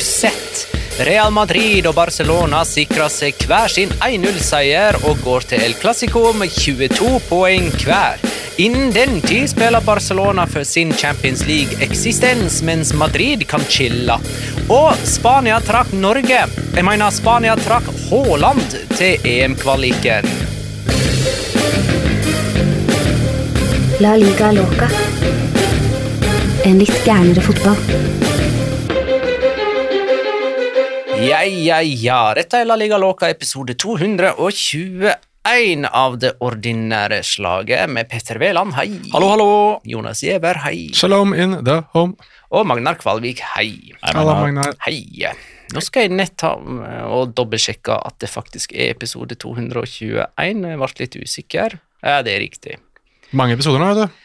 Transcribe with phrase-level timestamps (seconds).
[0.00, 0.66] Sett?
[1.00, 6.52] Real Madrid og Barcelona sikrer seg hver sin 1-0-seier og går til El Clásico med
[6.52, 8.20] 22 poeng hver.
[8.60, 14.18] Innen den tid spiller Barcelona for sin Champions League-eksistens, mens Madrid kan chille.
[14.68, 16.44] Og Spania trakk Norge.
[16.74, 20.28] Jeg mener Spania trakk Haaland til EM-kvaliken.
[24.04, 24.92] La liga loca.
[26.68, 28.09] En litt gærnere fotball.
[31.20, 32.32] Ja, ja, ja.
[32.32, 35.12] Dette er La Liga Låka, episode 221
[35.92, 38.88] av det ordinære slaget med Petter Wæland, hei.
[39.12, 39.48] Hallo, hallo!
[39.84, 40.88] Jonas Giæver, hei.
[40.96, 42.16] Shalom in the home.
[42.48, 43.92] Og Magnar Kvalvik, hei.
[44.00, 44.72] Hallo, Magnar.
[44.86, 45.28] Hei.
[45.74, 50.24] Nå skal jeg nett ta og dobbeltsjekke at det faktisk er episode 221.
[50.24, 51.76] Jeg ble litt usikker.
[52.00, 52.80] Ja, det er riktig.
[53.36, 54.16] Mange episoder nå, vet du.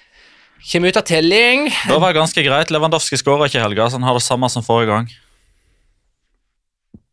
[0.71, 1.67] Kommer ut av telling.
[1.67, 2.71] Det var ganske greit.
[2.73, 5.11] Lewandowski skåra ikke i helga, så han har det samme som forrige gang.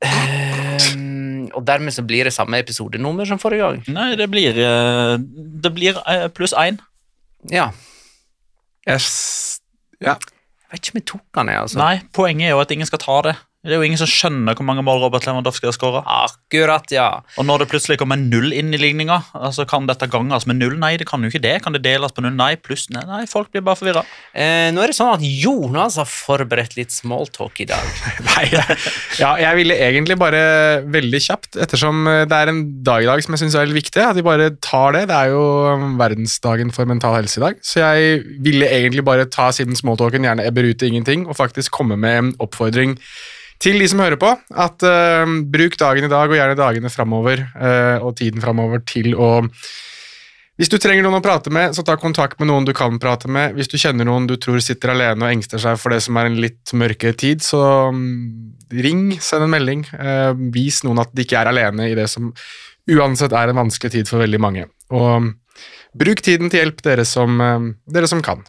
[0.03, 3.83] Ehm, og dermed så blir det samme episodenummer som forrige gang.
[3.95, 5.17] Nei, det blir, eh,
[5.65, 6.81] det blir eh, pluss én.
[7.51, 7.71] Ja.
[8.89, 9.61] Yes.
[10.01, 10.17] Ja.
[10.19, 11.79] Jeg vet ikke om jeg tok den, jeg, altså.
[11.79, 13.35] Nei, poenget er jo at ingen skal ta det.
[13.63, 16.01] Det er jo ingen som skjønner hvor mange mål Robert Lewandowski har skåra.
[16.03, 17.21] Akkurat, ja.
[17.39, 20.75] Og når det plutselig kommer null inn i ligninga, altså kan dette ganges med null?
[20.83, 21.53] Nei, det kan jo ikke det.
[21.63, 22.35] Kan det deles på null?
[22.35, 24.03] Nei, pluss nei, nei, folk blir bare forvirra.
[24.35, 27.93] Eh, nå er det sånn at Jonas har forberedt litt smalltalk i dag.
[28.33, 28.49] Nei,
[29.21, 30.41] ja, jeg ville egentlig bare
[30.83, 34.03] veldig kjapt, ettersom det er en dag i dag som jeg syns er veldig viktig,
[34.03, 35.05] at vi bare tar det.
[35.13, 39.29] Det er jo um, verdensdagen for mental helse i dag, så jeg ville egentlig bare
[39.31, 42.99] ta siden smalltalken gjerne ebber ut i ingenting, og faktisk komme med en oppfordring
[43.63, 47.45] til de som hører på, at uh, bruk dagen i dag, og gjerne dagene framover,
[47.55, 49.39] uh, og tiden framover, til å
[50.61, 53.31] Hvis du trenger noen å prate med, så ta kontakt med noen du kan prate
[53.31, 53.55] med.
[53.57, 56.29] Hvis du kjenner noen du tror sitter alene og engster seg for det som er
[56.29, 59.87] en litt mørkere tid, så um, ring, send en melding.
[59.97, 62.31] Uh, vis noen at de ikke er alene i det som
[62.93, 64.69] uansett er en vanskelig tid for veldig mange.
[64.93, 65.33] Og
[65.99, 68.45] bruk tiden til hjelp, dere som, uh, dere som kan.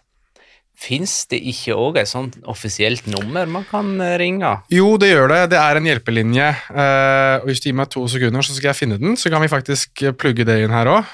[0.74, 4.50] Fins det ikke òg et sånt offisielt nummer man kan eh, ringe?
[4.74, 5.42] Jo, det gjør det.
[5.54, 6.48] Det er en hjelpelinje.
[6.74, 9.14] eh, og Hvis du gir meg to sekunder, så skal jeg finne den.
[9.20, 11.14] Så kan vi faktisk eh, plugge det inn her òg.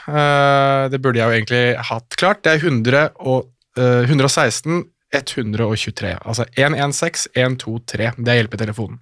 [0.90, 2.42] det burde jeg jo egentlig hatt klart.
[2.44, 6.16] Det er 100 og, eh, 116 123.
[6.24, 8.12] Altså 116 123.
[8.18, 9.00] Det er hjelpetelefonen.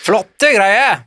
[0.00, 1.06] Flotte greier!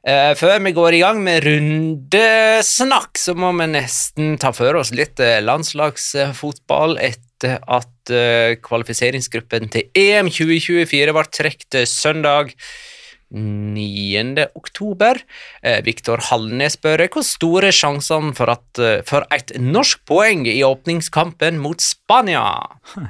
[0.00, 5.20] Før vi går i gang med rundesnakk, så må vi nesten ta for oss litt
[5.20, 6.96] landslagsfotball.
[6.96, 12.54] landslagsfotball etter at eh, kvalifiseringsgruppen til EM 2024 ble trukket søndag.
[13.30, 14.42] 9.
[14.58, 15.20] oktober.
[15.62, 20.64] Eh, Viktor Hallnes spør hvor store sjansene for, at, eh, for et norsk poeng i
[20.66, 22.42] åpningskampen mot Spania?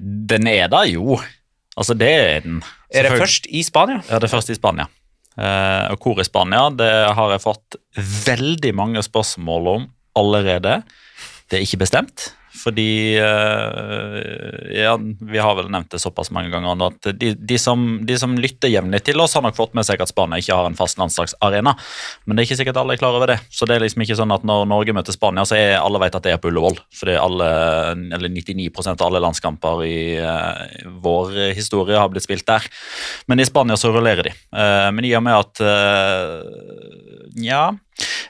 [0.00, 1.18] Den er der jo.
[1.76, 2.62] Altså, det er den.
[2.88, 3.98] Er det først i Spania?
[4.08, 4.86] Ja, det er først i Spania.
[5.36, 7.76] Og hvor i Spania, det har jeg fått
[8.24, 9.84] veldig mange spørsmål om
[10.16, 10.78] allerede.
[11.50, 14.94] Det er ikke bestemt, fordi eh, ja,
[15.30, 18.34] Vi har vel nevnt det såpass mange ganger nå at de, de, som, de som
[18.40, 20.98] lytter jevnlig til oss, har nok fått med seg at Spania ikke har en fast
[21.00, 21.76] landslagsarena.
[22.24, 23.38] Men det er ikke sikkert alle er klar over det.
[23.52, 26.18] Så det er liksom ikke sånn at når Norge møter Spania, så er alle vet
[26.18, 26.80] at det er på Ullevål.
[27.00, 27.48] Fordi alle,
[28.16, 32.66] eller 99% av alle landskamper i eh, vår historie har blitt spilt der.
[33.30, 34.34] Men i Spania så rullerer de.
[34.34, 35.64] Eh, men i og med at
[37.36, 37.64] Ja,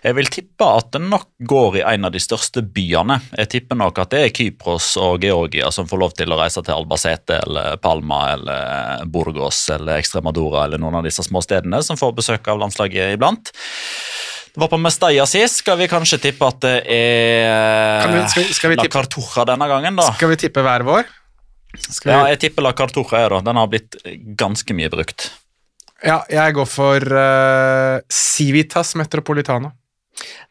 [0.04, 3.18] jeg vil tippe at det nok går i en av de største byene.
[3.40, 6.62] Jeg tipper nok at det er Kypros og Georgia som får lov til å reise
[6.62, 11.98] til Albacete eller Palma eller Burgos eller Extremadura eller noen av disse små stedene som
[11.98, 13.50] får besøk av landslaget iblant.
[14.56, 15.58] Det var på Mestalla sist.
[15.60, 19.96] Skal vi kanskje tippe at det er vi- skal skal vi La Cartuja denne gangen,
[19.96, 20.12] da?
[20.14, 21.04] Skal vi tippe hver vår?
[21.90, 23.40] Skal Ja, jeg tipper La Cartuja jeg, da.
[23.40, 23.96] Den har blitt
[24.36, 25.30] ganske mye brukt.
[26.04, 29.72] Ja, jeg går for uh, Civitas Metropolitana.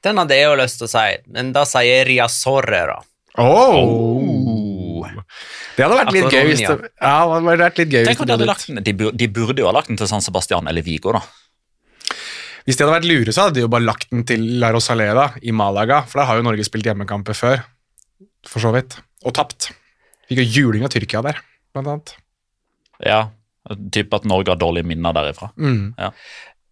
[0.05, 2.97] Den hadde jeg jo lyst til å si, men da sier jeg Riazorre, da.
[3.41, 5.05] Oh.
[5.75, 8.27] Det hadde vært litt gøy hvis det, ja, det hadde vært litt gøy Tenk om
[8.29, 10.69] det de, hadde lagt den, de, de burde jo ha lagt den til San Sebastian
[10.71, 11.19] eller Vigo, da.
[12.65, 15.27] Hvis de hadde vært lure, så hadde de jo bare lagt den til La Rosaleda
[15.45, 17.65] i Malaga, for der har jo Norge spilt hjemmekamper før,
[18.47, 19.69] for så vidt, og tapt.
[20.29, 21.41] Fikk jo juling av Tyrkia der,
[21.75, 22.15] blant annet.
[23.03, 23.19] Ja,
[23.93, 25.49] Typ at Norge har dårlige minner derifra.
[25.57, 25.95] Mm.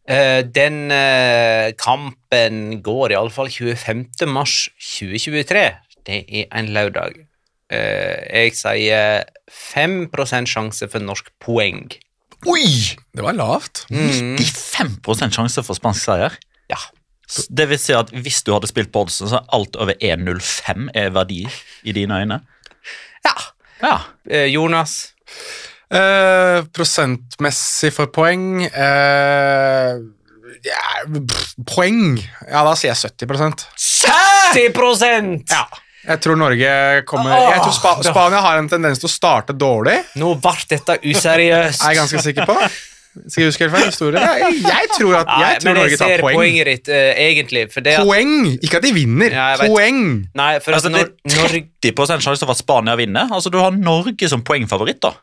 [0.04, 4.28] Eh, den uh, kampen går iallfall 25.
[4.28, 4.68] mars
[5.00, 5.68] 2023.
[6.04, 7.22] Det er en lørdag.
[7.72, 10.10] Uh, jeg sier 5
[10.46, 11.88] sjanse for norsk poeng.
[12.52, 12.68] Oi!
[13.16, 13.86] Det var lavt.
[13.90, 14.36] Mm.
[14.38, 16.36] 95 sjanse for spansk seier.
[16.70, 16.82] Ja.
[17.50, 20.92] Det vil si at hvis du hadde spilt på oddsen, så er alt over 1,05
[20.94, 21.46] er verdi
[21.84, 22.42] i dine øyne.
[23.26, 23.36] ja.
[23.84, 23.98] Ja.
[24.48, 25.14] Jonas?
[25.94, 29.98] Eh, prosentmessig for poeng eh,
[30.64, 32.16] ja, pff, Poeng?
[32.48, 33.28] Ja, da sier jeg 70
[34.64, 35.66] 70 Ja.
[36.04, 36.72] Jeg tror Norge
[37.08, 40.02] kommer Jeg tror Spa Spania har en tendens til å starte dårlig.
[40.20, 41.80] Nå ble dette useriøst.
[41.80, 42.58] Er jeg ganske sikker på.
[43.14, 44.20] Skal jeg huske helt feil historie?
[44.42, 46.38] Jeg, jeg tror at Nei, jeg tror men jeg Norge tar poeng.
[46.40, 47.66] poenget ditt, uh, egentlig.
[47.72, 48.34] For det at, Poeng!
[48.58, 49.36] Ikke at de vinner.
[49.36, 50.02] Ja, poeng!
[50.34, 51.62] nei, for Altså, at det er
[51.94, 53.30] 30 sjanse for at Spania vinner.
[53.30, 55.00] Altså, Du har Norge som poengfavoritt.
[55.06, 55.14] da.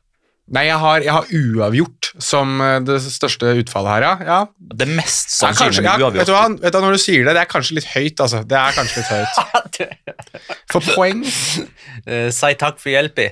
[0.50, 4.14] Nei, jeg har, jeg har uavgjort som eh, det største utfallet her, ja.
[4.26, 4.38] ja.
[4.80, 6.18] Det mest sannsynlige ja uavgjort.
[6.18, 8.42] vet, du hva, vet du Når du sier det, det er kanskje litt høyt, altså.
[8.50, 9.80] Det er kanskje litt høyt.
[10.72, 11.22] For poeng
[12.06, 13.28] Eh, Si takk for hjelpa.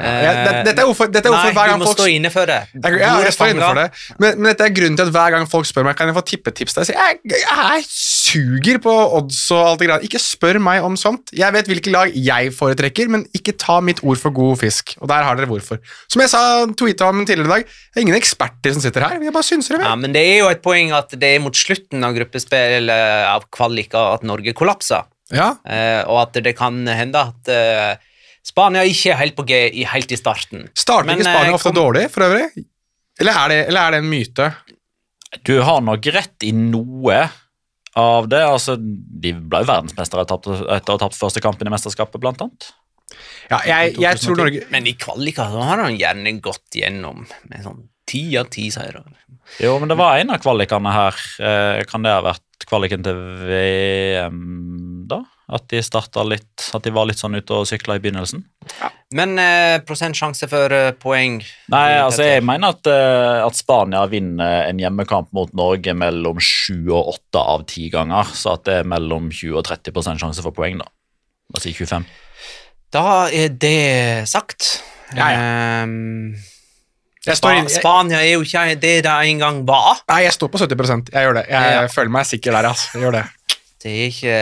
[0.00, 2.62] Ja, Dette er hvorfor, dette er Nei, du må folk stå inne for det.
[2.72, 3.84] Jeg, ja, jeg står inne for det.
[4.22, 6.22] Men, men dette er grunnen til at hver gang folk spør meg Kan jeg få
[6.30, 10.06] tippetips, der, jeg sier jeg, jeg suger på odds og alt det greia.
[10.08, 11.34] Ikke spør meg om sånt.
[11.36, 14.94] Jeg vet hvilke lag jeg foretrekker, men ikke ta mitt ord for god fisk.
[15.02, 15.82] Og der har dere hvorfor.
[16.08, 16.42] Som jeg sa,
[16.78, 19.20] tweeta om tidligere i dag, det er ingen eksperter som sitter her.
[19.20, 19.84] Jeg bare synser det.
[19.84, 23.26] Ja, men det er jo et poeng at det er mot slutten av gruppespill eh,
[23.28, 25.04] av kvaliker at Norge kollapser.
[25.32, 25.52] Ja.
[25.64, 28.00] Uh, og at det kan hende at eh,
[28.42, 30.66] Spania ikke er helt på G i, helt i starten.
[30.74, 32.48] Starter Men, ikke Spania eh, ofte kom- dårlig, for øvrig?
[33.22, 34.48] Eller er, det, eller er det en myte?
[35.46, 37.20] Du har nok rett i noe
[37.96, 38.40] av det.
[38.42, 42.40] Altså, De ble jo verdensmestere etter etter å ha tapt første kampen i mesterskapet, blant
[42.44, 42.70] annet.
[43.50, 47.82] Ja, jeg, jeg tror Norge Men i kvalika har han gjerne gått gjennom med sånn
[48.08, 49.02] ti av ti seire.
[49.60, 51.18] Jo, men det var en av kvalikene her.
[51.44, 54.40] Eh, kan det ha vært kvaliken til VM,
[55.12, 55.20] da?
[55.52, 55.80] At de
[56.30, 58.44] litt At de var litt sånn ute og sykla i begynnelsen?
[59.12, 61.40] Men eh, prosentsjanse for eh, poeng
[61.72, 66.88] Nei, altså jeg mener at, eh, at Spania vinner en hjemmekamp mot Norge mellom 7
[66.94, 68.32] og 8 av 10 ganger.
[68.32, 70.88] Så at det er mellom 20 og 30 sjanse for poeng, da.
[71.52, 72.08] Altså i 25.
[72.92, 74.78] Da er det sagt.
[75.16, 76.32] Ja, Ehm,
[77.22, 80.00] jeg Spa står inn, jeg, Spania er jo ikke det det en gang var.
[80.08, 81.44] Nei, jeg står på 70% Jeg gjør det.
[81.52, 81.86] Jeg Ja.
[81.92, 82.88] føler meg sikker der, altså.
[82.94, 83.24] Jeg gjør det.
[83.82, 84.36] Det er, ikke,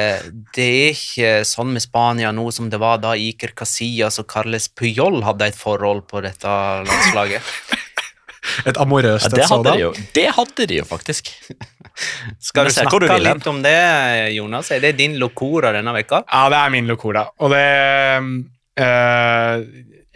[0.56, 4.66] det er ikke sånn med Spania nå som det var da Iker Casillas og Carles
[4.76, 7.40] Puyol hadde et forhold på dette landslaget.
[8.66, 9.76] Et amorøst Ja, et sådan.
[9.76, 11.28] de det hadde de jo faktisk.
[12.40, 13.74] Skal du snakke du vil litt om det,
[14.32, 14.70] Jonas?
[14.72, 16.22] Er det din locora denne veka?
[16.24, 17.26] Ja, det er min locora.
[17.44, 17.60] Og det
[18.80, 19.60] eh,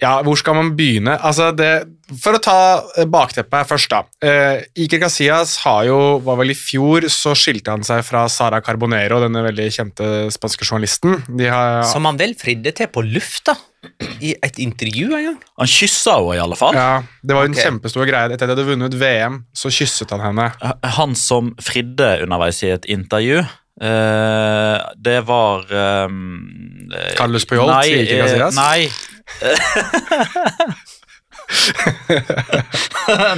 [0.04, 1.16] Ja, hvor skal man begynne?
[1.24, 1.72] Altså, det
[2.20, 2.56] For å ta
[3.00, 4.02] eh, bakteppet her først, da.
[4.20, 8.60] Eh, Iker Casillas har jo Var vel i fjor, så skilte han seg fra Sara
[8.64, 11.22] Carbonero, denne veldig kjente spanske journalisten.
[11.32, 13.56] De har Som han vel fridde til på lufta?
[14.24, 15.34] i et intervju en gang?
[15.60, 16.72] Han kyssa henne i alle fall.
[16.72, 17.60] Ja, Det var en Ok.
[17.60, 18.30] kjempestor greie.
[18.32, 20.46] Etter at de hadde vunnet VM, så kysset han henne.
[20.96, 23.42] Han som fridde underveis i et intervju,
[23.80, 25.66] eh, det var
[26.06, 28.54] um, Carlos Puyol, sier ikke eh, Casillas?
[28.58, 28.88] Nei.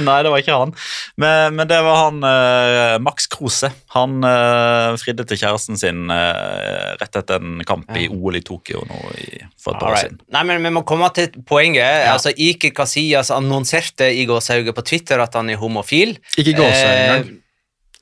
[0.07, 0.73] Nei, det var ikke han.
[1.19, 3.69] Men, men det var han uh, Max Krose.
[3.95, 8.83] Han uh, fridde til kjæresten sin uh, rett etter en kamp i OL i Tokyo
[8.87, 10.21] nå i, for et par år siden.
[10.33, 12.07] Nei, men Vi må komme til poenget.
[12.11, 16.17] Altså, Ike Casillas annonserte i gåsehauget på Twitter at han er homofil.
[16.37, 17.35] Ikke gåsehud engang.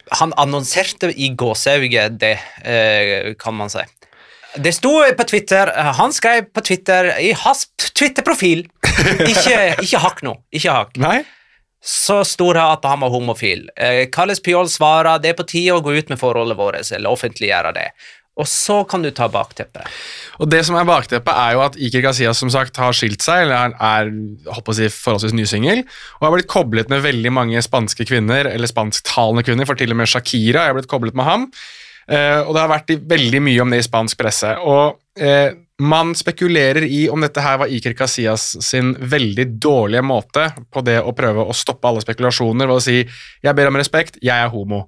[0.05, 3.83] Eh, han annonserte i gåsehauget det, eh, kan man si.
[4.55, 8.61] Det sto på Twitter Han skrev på Twitter i hans Twitter-profil
[9.31, 10.37] Ikke, ikke hakk nå.
[10.55, 10.95] Ikke hakk.
[10.95, 11.25] Nei?
[11.85, 13.67] Så sto det at han var homofil.
[13.77, 17.13] Eh, Carles Piol svarer det er på tide å gå ut med forholdet vårt, eller
[17.13, 17.89] offentliggjøre det.
[18.35, 19.87] Og så kan du ta bakteppet.
[20.43, 23.45] Og det som er bakteppet, er jo at Iker Casillas som sagt har skilt seg,
[23.45, 25.85] eller er, er håper å si, forholdsvis nysingel,
[26.19, 30.01] og har blitt koblet med veldig mange spanske kvinner, eller spansktalende kvinner, for til og
[30.01, 31.47] med Shakira er blitt koblet med ham.
[32.11, 34.51] Eh, og det har vært veldig mye om det i spansk presse.
[34.67, 40.49] Og eh, man spekulerer i om dette her var Iker Casillas sin veldig dårlige måte
[40.71, 44.19] på det å prøve å stoppe alle spekulasjoner ved å si 'jeg ber om respekt,
[44.21, 44.85] jeg er homo'.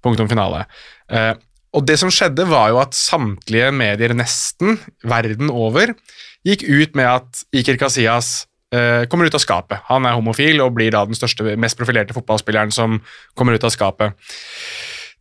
[0.00, 0.64] Punktum finale.
[1.10, 1.34] Eh,
[1.76, 5.94] og det som skjedde, var jo at samtlige medier, nesten verden over,
[6.46, 9.84] gikk ut med at Iker Casillas eh, kommer ut av skapet.
[9.90, 12.98] Han er homofil og blir da den største, mest profilerte fotballspilleren som
[13.38, 14.16] kommer ut av skapet.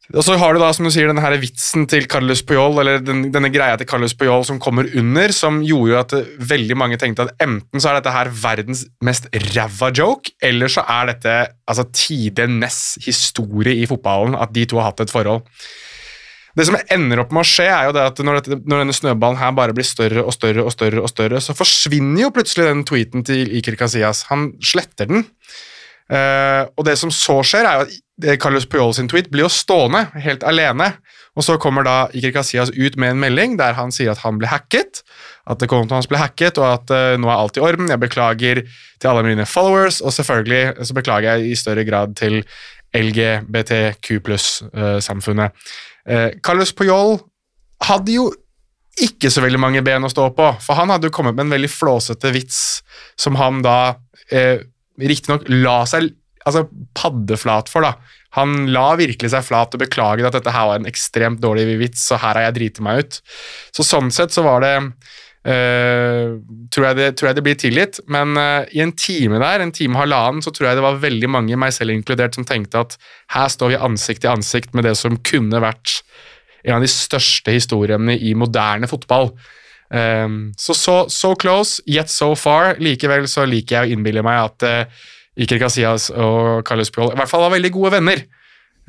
[0.09, 3.03] Og så har du da, som du sier, denne her vitsen til Carlos Puyol, eller
[3.03, 6.77] den, denne greia til Carlos Puyol som kommer under, som gjorde jo at eh, veldig
[6.81, 11.11] mange tenkte at enten så er dette her verdens mest ræva joke, eller så er
[11.11, 11.35] dette
[11.69, 15.45] altså tidenes historie i fotballen, at de to har hatt et forhold.
[16.57, 18.95] Det som ender opp med å skje, er jo det at når, dette, når denne
[18.95, 22.69] snøballen her bare blir større og større, og større, og større, så forsvinner jo plutselig
[22.69, 24.25] den tweeten til Iker Casillas.
[24.31, 25.27] Han sletter den.
[26.09, 29.51] Uh, og det som så skjer, er jo at Carlos Puyol sin tweet blir jo
[29.53, 30.89] stående helt alene.
[31.37, 34.39] Og så kommer da Iker Casillas ut med en melding der han sier at han
[34.41, 35.03] ble hacket,
[35.49, 37.93] at kontoen hans ble hacket, og at uh, nå er alt i orden.
[37.93, 42.41] Jeg beklager til alle mine followers, og selvfølgelig så beklager jeg i større grad til
[42.95, 45.55] LGBTQ pluss-samfunnet.
[46.09, 47.17] Eh, Carlos Puyol
[47.85, 48.29] hadde jo
[48.99, 51.55] ikke så veldig mange ben å stå på, for han hadde jo kommet med en
[51.55, 52.81] veldig flåsete vits
[53.19, 53.95] som han da
[54.33, 54.65] eh,
[54.99, 56.09] riktignok la seg
[56.47, 56.65] altså
[56.97, 57.85] paddeflat for.
[57.85, 57.95] da.
[58.37, 62.05] Han la virkelig seg flat og beklaget at dette her var en ekstremt dårlig vits,
[62.09, 63.19] så her har jeg driti meg ut.
[63.75, 64.73] Så sånn sett så var det
[65.47, 66.33] eh,
[66.73, 69.75] tror, jeg det tror jeg det blir tilgitt, men uh, i en time der, en
[69.75, 72.97] time halvannen, så tror jeg det var veldig mange, meg selv inkludert, som tenkte at
[73.35, 76.01] her står vi ansikt til ansikt med det som kunne vært
[76.65, 79.31] en av de største historiene i moderne fotball.
[79.89, 82.75] Um, så, så so close, yet so far.
[82.83, 85.05] Likevel så liker jeg å innbille meg at uh,
[85.39, 88.25] Iker Casillas og Carlos Puyol i hvert fall var veldig gode venner.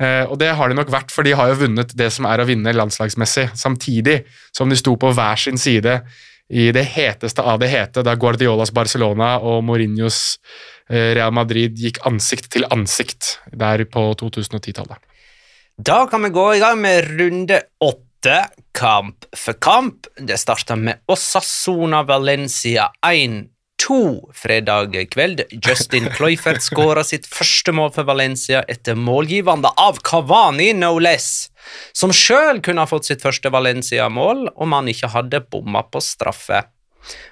[0.01, 2.41] Uh, og det har de nok vært, for de har jo vunnet det som er
[2.41, 5.99] å vinne landslagsmessig, samtidig som de sto på hver sin side
[6.51, 10.35] i det heteste av det hete, da Guardiolas Barcelona og Mourinhos
[10.91, 14.99] uh, Real Madrid gikk ansikt til ansikt der på 2010-tallet.
[15.81, 18.37] Da kan vi gå i gang med runde åtte,
[18.77, 20.11] kamp for kamp.
[20.19, 22.91] Det starter med Osasona Valencia
[23.91, 25.41] 1-2 fredag kveld.
[25.67, 31.49] Justin Cloyfert skåra sitt første mål for Valencia etter målgivende av Cavani, no less,
[31.91, 36.63] som sjøl kunne ha fått sitt første Valencia-mål om han ikke hadde bomma på straffe.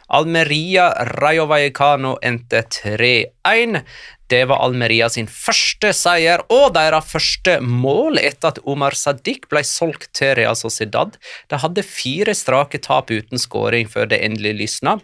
[0.10, 3.84] Almeria Rayo Vallecano endte 3-1.
[4.30, 9.62] Det var Almeria sin første seier og deres første mål etter at Omar Sadiq ble
[9.64, 11.16] solgt til Real Sociedad.
[11.48, 14.98] De hadde fire strake tap uten skåring før det endelig lysna.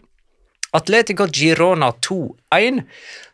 [0.76, 2.84] Atletico Girona 2-1.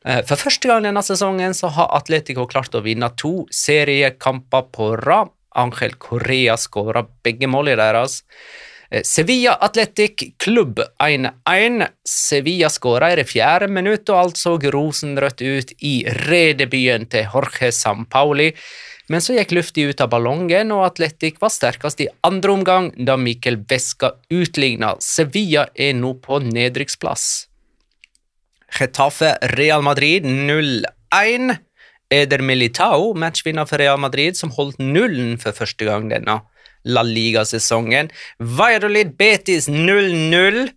[0.05, 4.95] Eh, For første gang denne sesongen så har Atletico klart å vinne to seriekamper på
[5.01, 5.33] rad.
[5.51, 8.21] Angel Correa skåra begge målene deres.
[8.91, 11.87] Eh, Sevilla Atletic Klubb 1-1.
[12.07, 15.95] Sevilla skåra i det fjerde minutt, og alt så rosenrødt ut i
[16.27, 18.51] redebyen til Jorge Sampaoli.
[19.11, 23.17] Men så gikk lufta ut av ballongen, og Atletic var sterkest i andre omgang, da
[23.19, 24.93] Mikkel Veska utligna.
[25.03, 27.25] Sevilla er nå på nedrykksplass.
[28.71, 31.57] Getafe Real Madrid 0-1.
[32.11, 36.39] Eder Militao, matchvinner for Real Madrid, som holdt nullen for første gang denne
[36.87, 38.09] La Liga-sesongen.
[38.39, 40.71] Valladolid Betis 0-0.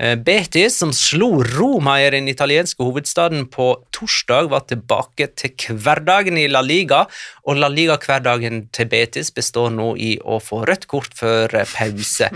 [0.00, 6.38] Eh, Betis, som slo Roma i den italienske hovedstaden på torsdag, var tilbake til hverdagen
[6.40, 7.04] i La Liga,
[7.44, 12.30] og La Liga-hverdagen til Betis består nå i å få rødt kort før pause.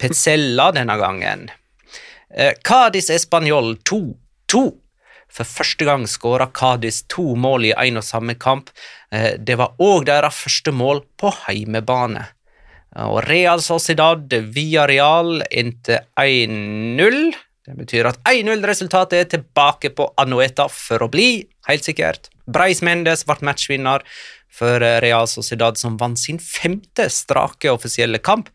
[0.00, 1.46] Pezzella denne gangen.
[2.34, 4.66] Eh, Cádiz Español 2-2.
[5.36, 8.70] For første gang skåra Cádiz to mål i én og samme kamp.
[9.12, 12.26] Eh, Det var òg deres første mål på heimebane.
[13.04, 17.34] Og Real Sociedad via Real inntil 1-0.
[17.66, 22.30] Det betyr at 1-0-resultatet er tilbake på Anueta for å bli, helt sikkert.
[22.46, 24.04] Breis Mendes ble matchvinner
[24.56, 28.48] for Real Sociedad, som vant sin femte strake offisielle kamp.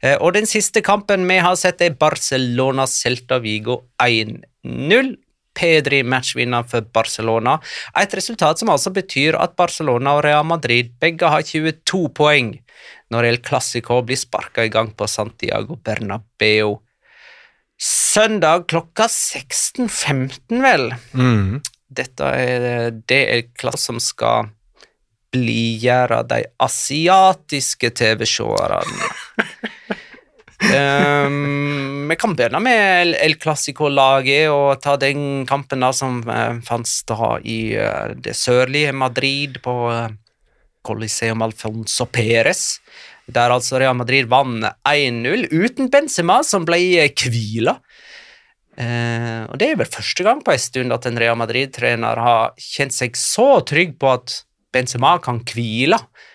[0.00, 5.16] Eh, Og den siste kampen vi har sett, er Barcelona Celta Vigo 1-0.
[5.62, 7.58] Pedri matchvinner for Barcelona.
[7.98, 12.56] Et resultat som altså betyr at Barcelona og Real Madrid begge har 22 poeng
[13.14, 16.80] når El Clásico blir sparka i gang på Santiago Bernabeu.
[17.82, 20.90] Søndag klokka 16.15, vel.
[21.14, 21.62] Mm.
[21.92, 24.50] Dette er det El Clásico som skal
[25.32, 29.12] blidgjøre de asiatiske TV-seerne.
[30.62, 37.00] Um, vi kan begynne med El, Clásico-laget og ta den kampen da som uh, fantes
[37.08, 40.06] da i uh, det sørlige Madrid på uh,
[40.86, 42.78] Coliseum Alfonso Perez,
[43.26, 46.78] der altså Real Madrid vant 1-0 uten Benzema, som ble
[47.10, 47.76] hvila.
[48.78, 52.54] Uh, og Det er vel første gang på en stund at en Real Madrid-trener har
[52.56, 54.42] kjent seg så trygg på at
[54.72, 55.98] Benzema kan hvile.
[55.98, 56.31] Eh,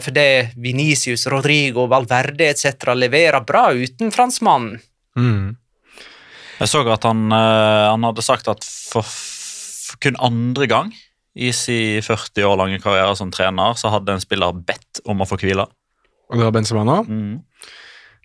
[0.00, 2.94] for det Venicius, Rodrigo, Valverde etc.
[2.96, 4.78] leverer bra uten franskmannen.
[5.18, 5.56] Mm.
[6.58, 10.94] Jeg så at han, eh, han hadde sagt at for, for kun andre gang
[11.38, 15.28] i sin 40 år lange karriere som trener, så hadde en spiller bedt om å
[15.28, 15.68] få hvile.
[16.28, 16.98] Og det var Benzema nå.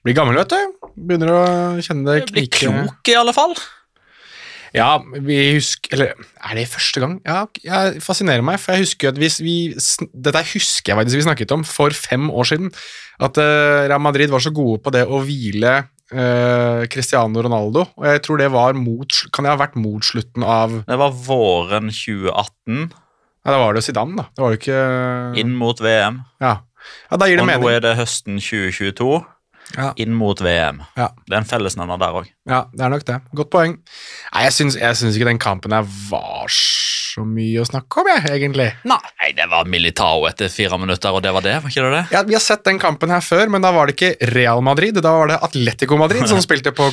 [0.04, 0.90] Blir gammel, vet du.
[0.98, 1.44] Begynner å
[1.84, 3.54] kjenne det Blir klok, i alle fall.
[4.74, 7.18] Ja, vi husker Eller er det første gang?
[7.28, 9.58] Ja, jeg fascinerer meg, for jeg husker at hvis vi
[10.14, 12.72] Dette husker jeg faktisk vi snakket om for fem år siden.
[13.22, 17.86] At uh, Real Madrid var så gode på det å hvile uh, Cristiano Ronaldo.
[18.00, 21.22] Og jeg tror det var mot Kan det ha vært mot slutten av Det var
[21.30, 22.90] våren 2018,
[23.44, 24.30] Ja, da var det jo Zidane, da.
[24.34, 24.84] Det var jo ikke
[25.44, 26.24] inn mot VM.
[26.42, 26.58] Ja,
[27.12, 29.22] ja da gir det Og nå er det høsten 2022,
[29.74, 29.92] Ja.
[29.98, 30.84] inn mot VM.
[31.00, 31.10] Ja.
[31.26, 32.30] Det er en fellesnevner der òg.
[32.50, 33.20] Ja, det er nok det.
[33.34, 33.80] Godt poeng.
[34.34, 36.52] Nei, jeg syns, jeg syns ikke den kampen her var
[37.14, 38.70] så mye å snakke om, jeg, egentlig.
[38.90, 39.00] Nei.
[39.38, 41.58] Det var Militao etter fire minutter, og det var det?
[41.62, 42.06] var ikke det det?
[42.16, 44.98] Ja, Vi har sett den kampen her før, men da var det ikke Real Madrid,
[45.02, 46.90] da var det Atletico Madrid som spilte på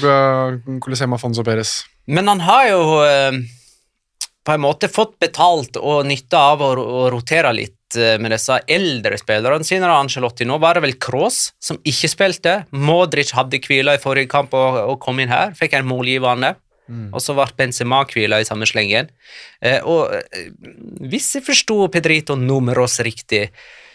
[0.84, 1.80] Colisema Fonso Perez.
[2.10, 3.40] Men han har jo eh,
[4.44, 6.72] på en måte fått betalt og nytte av å,
[7.12, 9.86] rotere litt eh, med disse eldre spillerne sine.
[9.86, 10.46] da, Ancelotti.
[10.48, 12.54] Nå var det vel Cross som ikke spilte.
[12.70, 15.54] Modric hadde hvile i forrige kamp og, og kom inn her.
[15.58, 16.54] Fikk en målgivende.
[17.14, 19.10] Og så ble Benzema hvila i samme slengen.
[19.62, 20.50] Eh, og eh,
[21.10, 23.48] hvis jeg forsto Pedrito Numeros riktig,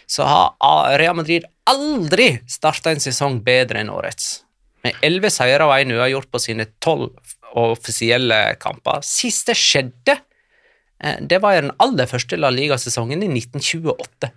[0.08, 4.46] så har Real Madrid aldri starta en sesong bedre enn årets.
[4.86, 7.10] Med elleve seire og én uavgjort på sine tolv
[7.56, 9.02] offisielle kamper.
[9.08, 10.24] Siste skjedde, eh,
[11.28, 14.32] det var den aller første La Liga-sesongen i 1928.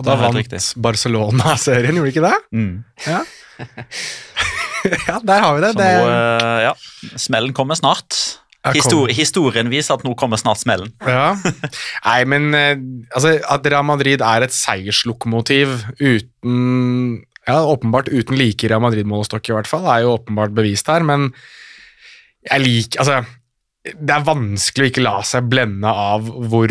[0.00, 0.68] Og da vant.
[0.80, 2.36] Barcelona-serien, gjorde de ikke det?
[2.56, 2.74] Mm.
[3.04, 3.20] Ja.
[5.10, 5.72] ja, der har vi det.
[5.74, 8.16] Så det nå, eh, ja, smellen kommer snart.
[8.74, 10.92] Histori historien viser at nå kommer snart smellen.
[11.04, 11.32] Ja.
[12.04, 12.74] Nei, men eh,
[13.16, 19.56] altså, at Real Madrid er et seierslokomotiv uten Ja, åpenbart uten like Real Madrid-målestokk, i
[19.56, 21.30] hvert fall, er jo åpenbart bevist her, men
[22.46, 23.22] jeg liker Altså,
[23.84, 26.68] det er vanskelig å ikke la seg blende av hvor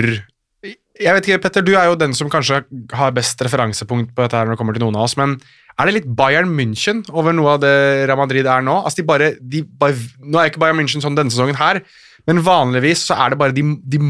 [0.99, 2.59] Jeg vet ikke, Petter, du er jo den som kanskje
[2.93, 5.37] har best referansepunkt på dette her når det kommer til noen av oss, men
[5.79, 7.71] er det litt Bayern München over noe av det
[8.09, 8.73] Real Madrid er nå?
[8.83, 11.79] Altså, de bare, de bare, nå er ikke Bayern München sånn denne sesongen her,
[12.27, 14.01] men vanligvis så er det bare de, de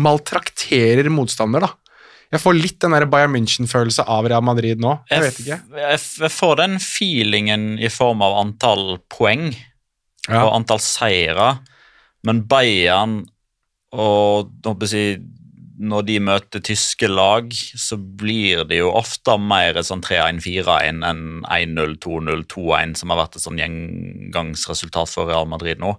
[0.00, 1.74] maltrakterer motstander, da.
[2.32, 4.98] Jeg får litt den der Bayern München-følelse av Real Madrid nå.
[5.08, 5.56] Jeg vet ikke.
[5.80, 9.46] Jeg, jeg får den feelingen i form av antall poeng
[10.28, 10.42] Ja.
[10.44, 11.54] og antall seire,
[12.26, 13.20] men Bayern
[13.94, 14.50] og
[14.92, 15.20] jeg,
[15.78, 21.98] når de møter tyske lag, så blir det jo ofte mer sånn 3-1-4-1 enn 1-0,
[22.02, 25.94] 2-0, 2-1, som har vært et sånn gjengangsresultat for Real Madrid nå.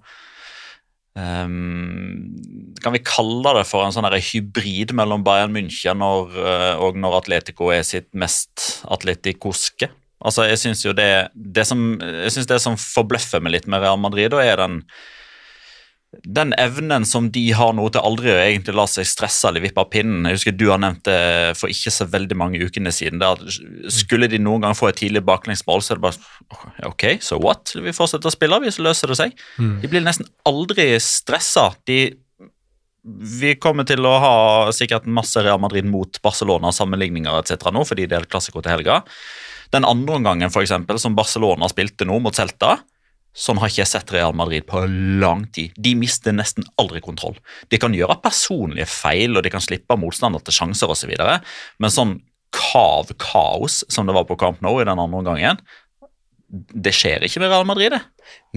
[1.19, 2.37] Um,
[2.83, 7.17] kan vi kalle det for en sånn hybrid mellom Bayern München og, eh, og når
[7.23, 9.89] Atletico er sitt mest atleticoske?
[10.19, 13.81] Altså, jeg syns jo det, det som, jeg synes det som forbløffer meg litt med
[13.83, 14.81] Real Madrid, da er den
[16.09, 19.81] den evnen som de har nå til aldri å egentlig la seg stresse eller vippe
[19.83, 20.25] av pinnen.
[20.25, 21.19] Jeg husker Du har nevnt det
[21.59, 23.21] for ikke så veldig mange ukene siden.
[23.21, 23.43] at
[23.93, 27.75] Skulle de noen gang få et tidlig baklengsmål, så er det bare ok, so what?
[27.75, 29.37] Vi fortsetter å spille, vi, så løser det seg.
[29.83, 31.69] De blir nesten aldri stressa.
[31.79, 34.35] Vi kommer til å ha
[34.75, 37.69] sikkert masse Real Madrid mot Barcelona sammenligninger etc.
[37.71, 39.03] nå, fordi det er klassiko til helga.
[39.69, 42.79] Den andre omgangen, eksempel, som Barcelona spilte nå mot Celta,
[43.39, 44.81] Sånn har ikke jeg sett Real Madrid på
[45.21, 45.75] lang tid.
[45.79, 47.37] De mister nesten aldri kontroll.
[47.71, 51.13] De kan gjøre personlige feil, og de kan slippe motstander til sjanser osv.,
[51.79, 52.17] men sånn
[52.55, 55.61] kav kaos som det var på Camp Nou i den andre omgangen,
[56.49, 58.01] det skjer ikke med Real Madrid, det.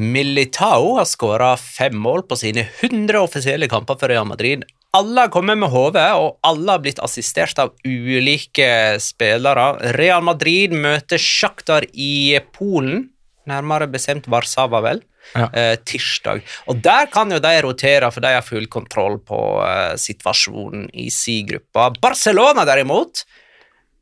[0.01, 4.65] Militao har skåra fem mål på sine 100 offisielle kamper for Real Madrid.
[4.97, 9.93] Alle har kommet med hodet, og alle har blitt assistert av ulike spillere.
[9.97, 13.12] Real Madrid møter Sjaktar i Polen,
[13.51, 15.03] nærmere bestemt Warszawa, vel,
[15.35, 15.49] Ja.
[15.55, 16.43] eh, tirsdag.
[16.69, 21.09] Og der kan jo de rotere, for de har full kontroll på eh, situasjonen i
[21.11, 21.91] si gruppa.
[22.03, 23.25] Barcelona, derimot,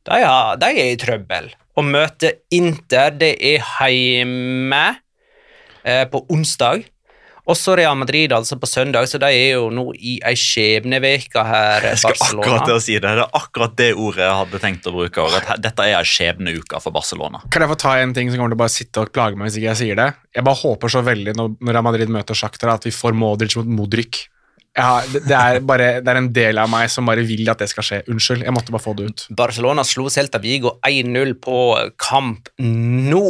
[0.09, 1.51] de, har, de er i trøbbel.
[1.77, 4.97] Å møte Inter, det er hjemme
[5.85, 6.83] eh, på onsdag.
[7.49, 11.81] Også Real Madrid altså på søndag, så de er jo nå i ei skjebneveke her,
[11.91, 12.43] Jeg skal Barcelona.
[12.45, 13.01] akkurat til å si det.
[13.01, 15.17] Det er akkurat det ordet jeg hadde tenkt å bruke.
[15.25, 17.41] og At dette er en skjebneuke for Barcelona.
[17.49, 19.49] Kan jeg få ta en ting som kommer til å bare sitte og plage meg
[19.49, 20.09] hvis ikke jeg sier det?
[20.37, 23.65] Jeg bare håper så veldig når Real Madrid møter Shakhtar at vi får Modric mot
[23.81, 24.27] Modric.
[24.77, 27.59] Ja, det, det, er bare, det er en del av meg som bare vil at
[27.59, 27.97] det skal skje.
[28.07, 29.23] Unnskyld, jeg måtte bare få det ut.
[29.35, 31.57] Barcelona slo Celta Vigo 1-0 på
[31.99, 33.23] kamp nå,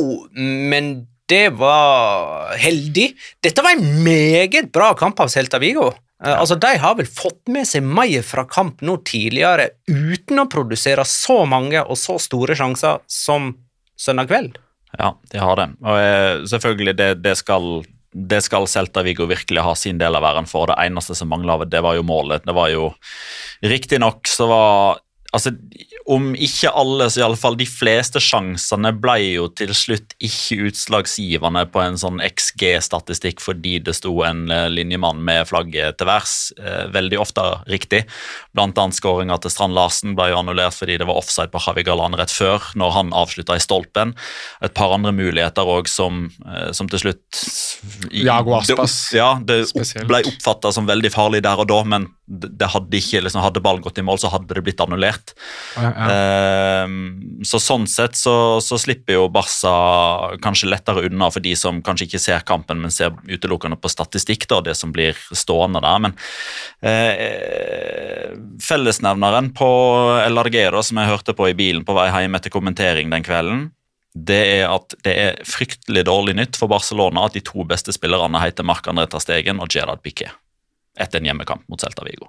[0.69, 0.91] men
[1.32, 3.12] det var heldig.
[3.44, 5.91] Dette var en meget bra kamp av Celta Vigo.
[6.22, 6.36] Ja.
[6.38, 11.06] Altså, De har vel fått med seg mer fra kamp nå tidligere uten å produsere
[11.08, 13.56] så mange og så store sjanser som
[13.98, 14.60] søndag kveld.
[15.00, 15.70] Ja, de har det.
[15.82, 20.26] Og eh, selvfølgelig, det, det skal det skal Celta Vigo virkelig ha sin del av
[20.28, 20.67] æren for.
[20.67, 22.44] Det eneste som mangla, det var jo målet.
[22.44, 22.91] Det var jo
[23.63, 25.00] Riktignok så var
[25.32, 25.54] Altså,
[26.10, 31.82] om ikke alle, så iallfall de fleste sjansene ble jo til slutt ikke utslagsgivende på
[31.84, 36.36] en sånn XG-statistikk fordi det sto en eh, linjemann med flagget til værs.
[36.58, 38.04] Eh, veldig ofte riktig.
[38.56, 41.86] Blant annet skåringa til Strand Larsen ble jo annullert fordi det var offside på Havi
[41.88, 44.16] Galan rett før, når han avslutta i stolpen.
[44.66, 47.44] Et par andre muligheter òg som, eh, som til slutt
[48.12, 48.98] Jago Aspas.
[49.12, 50.10] Det, ja, det Spesielt.
[50.10, 53.64] ble oppfatta som veldig farlig der og da, men det, det hadde ikke, liksom, hadde
[53.64, 55.34] ballen gått i mål, så hadde det blitt annullert.
[55.76, 56.01] Ja, ja.
[56.10, 58.34] Ehm, så sånn sett så,
[58.64, 59.74] så slipper jo Barca
[60.44, 64.48] kanskje lettere unna for de som kanskje ikke ser kampen, men ser utelukkende på statistikk,
[64.50, 66.00] da, det som blir stående der.
[66.08, 66.16] Men
[66.86, 68.32] eh,
[68.64, 69.70] fellesnevneren på
[70.30, 73.70] LRG, da, som jeg hørte på i bilen på vei hjem etter kommentering den kvelden,
[74.12, 78.42] det er at det er fryktelig dårlig nytt for Barcelona at de to beste spillerne
[78.44, 80.36] heter Marc-André Tastegen og Gerard Piquet
[81.00, 82.28] etter en hjemmekamp mot Celta Vigo.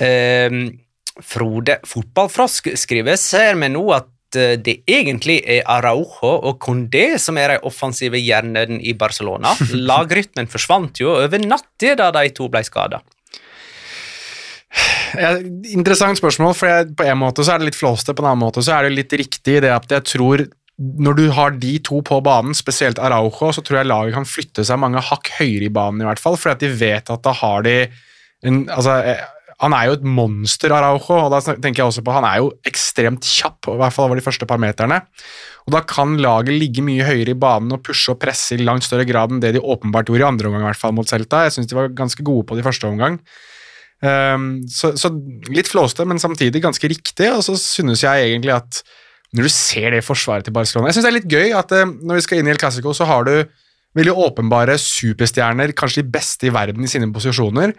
[0.00, 0.80] Ehm,
[1.26, 7.38] Frode Fotballfrosk skriver ser vi nå at eh, det egentlig er Araujo og Condé som
[7.40, 9.54] er de offensive hjernene i Barcelona.
[9.90, 13.02] Lagrytmen forsvant jo over natta da de to ble skada.
[15.18, 15.34] Ja,
[15.74, 18.44] interessant spørsmål, for jeg, på en måte så er det litt flåste, på en annen
[18.44, 20.44] måte så er det litt riktig i det at jeg tror
[20.80, 24.64] når du har de to på banen, spesielt Araujo, så tror jeg laget kan flytte
[24.64, 27.34] seg mange hakk høyere i banen, i hvert fall, fordi at de vet at da
[27.36, 27.74] har de
[28.48, 29.20] en, altså, eh,
[29.60, 32.52] Han er jo et monster, Araujo, og da tenker jeg også på han er jo
[32.66, 35.02] ekstremt kjapp, i hvert fall over de første par meterne.
[35.66, 38.86] Og Da kan laget ligge mye høyere i banen og pushe og presse i langt
[38.86, 41.44] større grad enn det de åpenbart gjorde i andre omgang, i hvert fall mot Celta.
[41.44, 43.20] Jeg syns de var ganske gode på det i første omgang.
[44.00, 45.12] Um, så, så
[45.52, 47.28] litt flåste, men samtidig ganske riktig.
[47.28, 48.82] Og så synes jeg egentlig at
[49.36, 51.86] når du ser det forsvaret til Barcelona Jeg synes det er litt gøy at eh,
[51.86, 53.34] når vi skal inn i El Clásico, så har du
[53.94, 57.74] veldig åpenbare superstjerner, kanskje de beste i verden i sine posisjoner.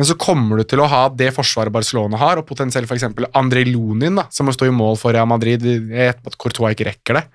[0.00, 3.10] Men så kommer du til å ha det forsvaret Barcelona har, og potensielt f.eks.
[3.36, 5.60] André Lunin, da, som må stå i mål for Real Madrid.
[5.60, 7.26] Jeg gjetter at Courtois ikke rekker det.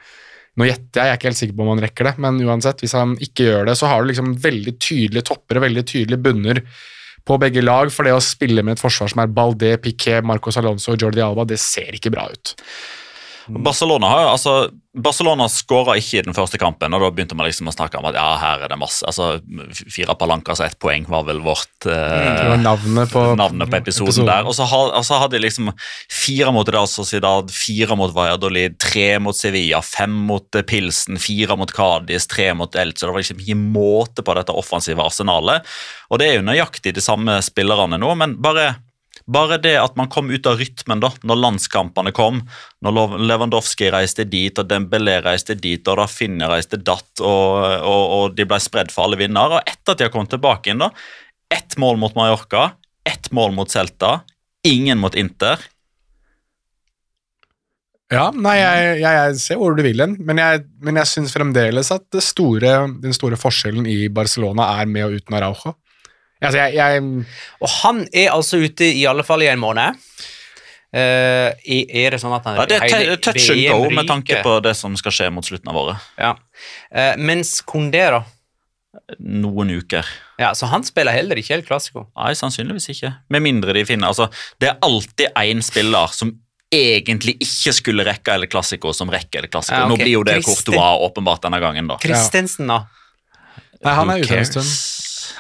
[0.58, 2.82] Nå gjetter jeg, jeg er ikke helt sikker på om han rekker det, men uansett,
[2.82, 6.24] hvis han ikke gjør det, så har du liksom veldig tydelige topper og veldig tydelige
[6.26, 6.64] bunner
[7.26, 10.58] på begge lag, for det å spille med et forsvar som er Balde, Piquet, Marcos
[10.58, 12.56] Alonso og Jordi Alba, det ser ikke bra ut.
[13.62, 17.68] Barcelona har altså, Barcelona skåra ikke i den første kampen, og da begynte man liksom
[17.68, 19.42] å snakke om at ja, her er det masse altså,
[19.92, 24.28] Fire palanker, så ett poeng var vel vårt eh, var navnet på, navnet på episoden,
[24.30, 24.48] der.
[24.48, 25.72] Og så, og så hadde de liksom
[26.12, 31.60] fire mot Real Sociedad, fire mot Valladolid, tre mot Sevilla, fem mot eh, Pilsen, fire
[31.60, 33.04] mot Cádiz, tre mot Elche.
[33.04, 35.68] Det var liksom ikke måte på dette offensive arsenalet.
[36.10, 38.76] Og det er jo nøyaktig de samme spillerne nå, men bare
[39.26, 42.44] bare det at man kom ut av rytmen da, når landskampene kom,
[42.86, 48.36] når Lewandowski reiste dit, og Dembélé reiste dit, og Rafinha reiste datt, og, og, og
[48.38, 49.60] de ble spredd for alle vinnere.
[49.60, 50.92] Og etter at de har kommet tilbake inn, da,
[51.54, 52.72] ett mål mot Mallorca,
[53.06, 54.20] ett mål mot Celta,
[54.66, 55.62] ingen mot Inter.
[58.14, 61.34] Ja, nei, jeg, jeg, jeg ser hvor du vil hen, men jeg, men jeg syns
[61.34, 65.74] fremdeles at store, den store forskjellen i Barcelona er med og uten Araujo.
[66.44, 67.26] Altså, jeg, jeg,
[67.64, 70.02] Og han er altså ute i alle fall i en måned.
[70.96, 74.54] Uh, er det sånn at han Ja, det er touch and go med tanke på
[74.64, 76.06] det som skal skje mot slutten av året.
[76.20, 76.36] Ja.
[76.88, 78.22] Uh, mens Kondé, da?
[79.20, 80.08] Noen uker.
[80.40, 82.06] Ja, Så han spiller heller ikke helt klassiko?
[82.16, 83.12] Nei, sannsynligvis ikke.
[83.34, 86.32] Med mindre de finner altså, Det er alltid én spiller som
[86.76, 89.78] egentlig ikke skulle rekke eller klassiko, som rekker eller klassiko.
[89.78, 89.92] Ja, okay.
[89.92, 92.00] Nå blir jo det Christi- Courtois åpenbart denne gangen, da.
[92.04, 92.82] Christensen, da?
[93.84, 94.72] Nei, han er ute en stund.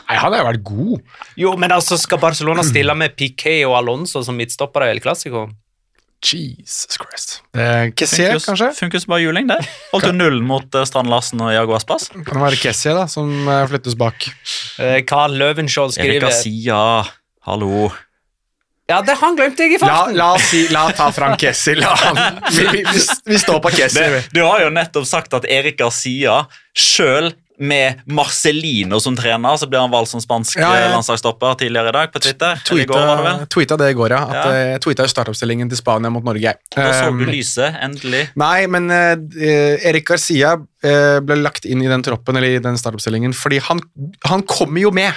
[0.07, 1.19] Nei, han har jo vært god.
[1.39, 5.47] Jo, men altså, skal Barcelona stille med Piqué og Alonso som midtstoppere i El Clásico?
[6.25, 7.41] Jesus Christ.
[7.53, 8.69] Eh, Kessie, Funker kanskje?
[8.79, 9.59] Funker som bare juling, det.
[9.91, 12.07] Holdt jo nullen mot eh, Strand Larsen og Jago Aspas.
[12.15, 14.25] Kan det være Kessie da, som eh, flyttes bak.
[14.81, 16.81] Eh, Carl Løvenskiold Erik skriver Garcia,
[17.45, 17.91] hallo.
[18.89, 20.13] Ja, det han glemte jeg i farten!
[20.13, 21.77] la, la, si, la ta fram Kessie.
[21.79, 22.19] La han.
[22.55, 24.21] Vi, vi, vi, vi står på Kessie.
[24.33, 26.43] Du har jo nettopp sagt at Erik Garcia
[26.77, 30.85] sjøl med Marcelino som trener, så blir han valgt som spansk Ja, ja.
[30.85, 32.59] eh, landslagsstopper tidligere i dag på Twitter.
[32.65, 34.21] Tweeta, det i går, ja.
[34.25, 34.63] At, Ja.
[34.75, 36.55] Jeg tweeta startoppstillingen til Spania mot Norge.
[36.75, 38.25] Da så Um, du lyset, endelig.
[38.35, 42.63] Nei, men eh, eh, Erik Garcia uh, ble lagt inn i den troppen eller i
[42.63, 43.81] den startoppstillingen fordi han,
[44.25, 45.13] han kommer jo med.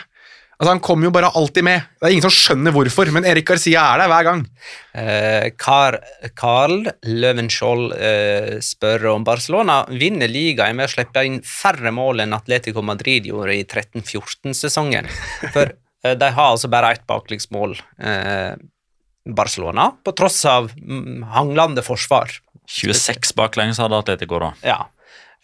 [0.59, 1.85] Altså, Han kommer jo bare alltid med.
[2.01, 4.41] Det er ingen som skjønner hvorfor, men Erik Garcia er der hver gang.
[4.99, 6.01] Eh, Carl,
[6.39, 12.35] Carl Løvenskiold eh, spør om Barcelona vinner ligaen med å slippe inn færre mål enn
[12.35, 15.07] Atletico Madrid gjorde i 13-14-sesongen.
[15.55, 18.59] For eh, de har altså bare ett baklengsmål, eh,
[19.29, 22.35] Barcelona, på tross av mm, hanglende forsvar.
[22.69, 24.53] 26 baklengs hadde Atletico, da.
[24.67, 24.81] Ja.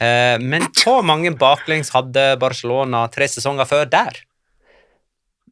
[0.02, 4.24] Eh, men hvor mange baklengs hadde Barcelona tre sesonger før der?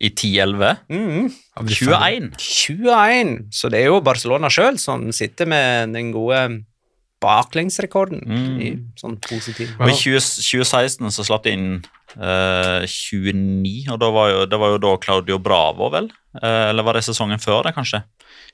[0.03, 0.79] I 10-11.
[0.91, 2.33] Mm, Hadde 21.
[2.43, 6.65] 21, så det er jo Barcelona sjøl som sitter med den gode
[7.23, 8.57] baklengsrekorden Mm.
[8.61, 9.69] i sånn positiv.
[9.79, 11.85] Og I 20, 2016 så slapp de inn
[12.19, 16.11] eh, 29, og da var jo, det var jo da Claudio Bravo, vel?
[16.43, 18.03] Eh, eller var det sesongen før det, kanskje?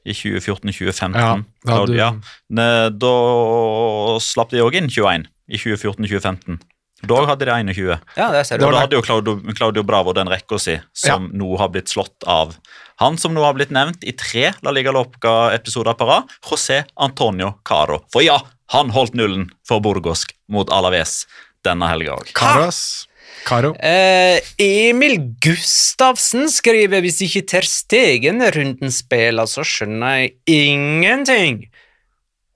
[0.07, 1.17] I 2014-2015.
[1.17, 1.33] Ja,
[1.65, 2.13] da du- ja.
[2.93, 3.15] Da
[4.21, 6.61] slapp de òg inn 21 i 2014-2015.
[7.07, 7.99] Da hadde de 21.
[8.19, 8.67] Ja, det ser du.
[8.67, 12.57] da hadde jo Claudio, Claudio Bravo den rekka si, som nå har blitt slått av
[12.99, 17.53] han som nå har blitt nevnt i tre La Liga Loca-episoder på rad, José Antonio
[17.63, 18.01] Caro.
[18.11, 18.41] For ja,
[18.75, 21.23] han holdt nullen for Burgosk mot Alaves
[21.67, 22.33] denne helga òg.
[23.47, 23.71] Karo.
[23.79, 31.61] Eh, Emil Gustavsen skriver hvis ikke Ter Stegen er runden spiller, så skjønner jeg ingenting.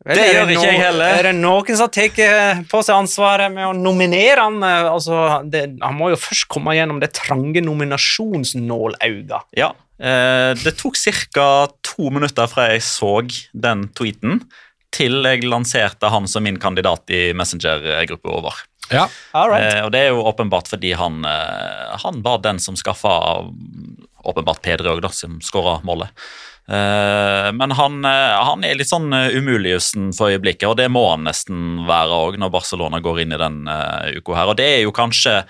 [0.03, 1.19] Vel, Det gjør det ikke jeg heller.
[1.21, 4.59] Er det noen som tar på seg ansvaret med å nominere han?
[4.67, 9.47] Eh, Altså, det, han må jo først komme gjennom det trange nominasjonsnålauget.
[9.57, 9.71] Ja,
[10.03, 10.99] eh, det tok
[11.33, 11.69] ca.
[11.87, 13.15] to minutter fra jeg så
[13.55, 14.43] den tweeten,
[14.93, 18.53] til jeg lanserte han som min kandidat i Messenger-gruppa over.
[18.91, 19.07] Ja.
[19.33, 19.75] All right.
[19.75, 23.47] Eh, og det er jo åpenbart fordi han, eh, han var den som skaffa
[24.23, 26.11] åpenbart Peder òg, som skåra målet.
[26.69, 31.03] Eh, men han, eh, han er litt sånn uh, umuligjussen for øyeblikket, og det må
[31.11, 34.53] han nesten være òg når Barcelona går inn i den uka her.
[34.53, 35.43] Og det er jo kanskje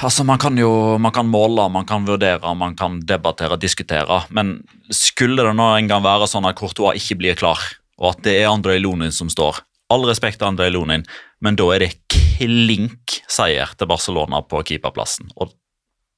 [0.00, 4.22] Altså, Man kan jo man kan måle, man kan vurdere, man kan debattere, diskutere.
[4.32, 7.60] Men skulle det nå en gang være sånn at Courtois ikke blir klar,
[8.00, 9.60] og at det er Andrej Lonin som står
[9.92, 11.04] All respekt til Andrej Lonin,
[11.44, 15.28] men da er det klink seier til Barcelona på keeperplassen.
[15.38, 15.52] Og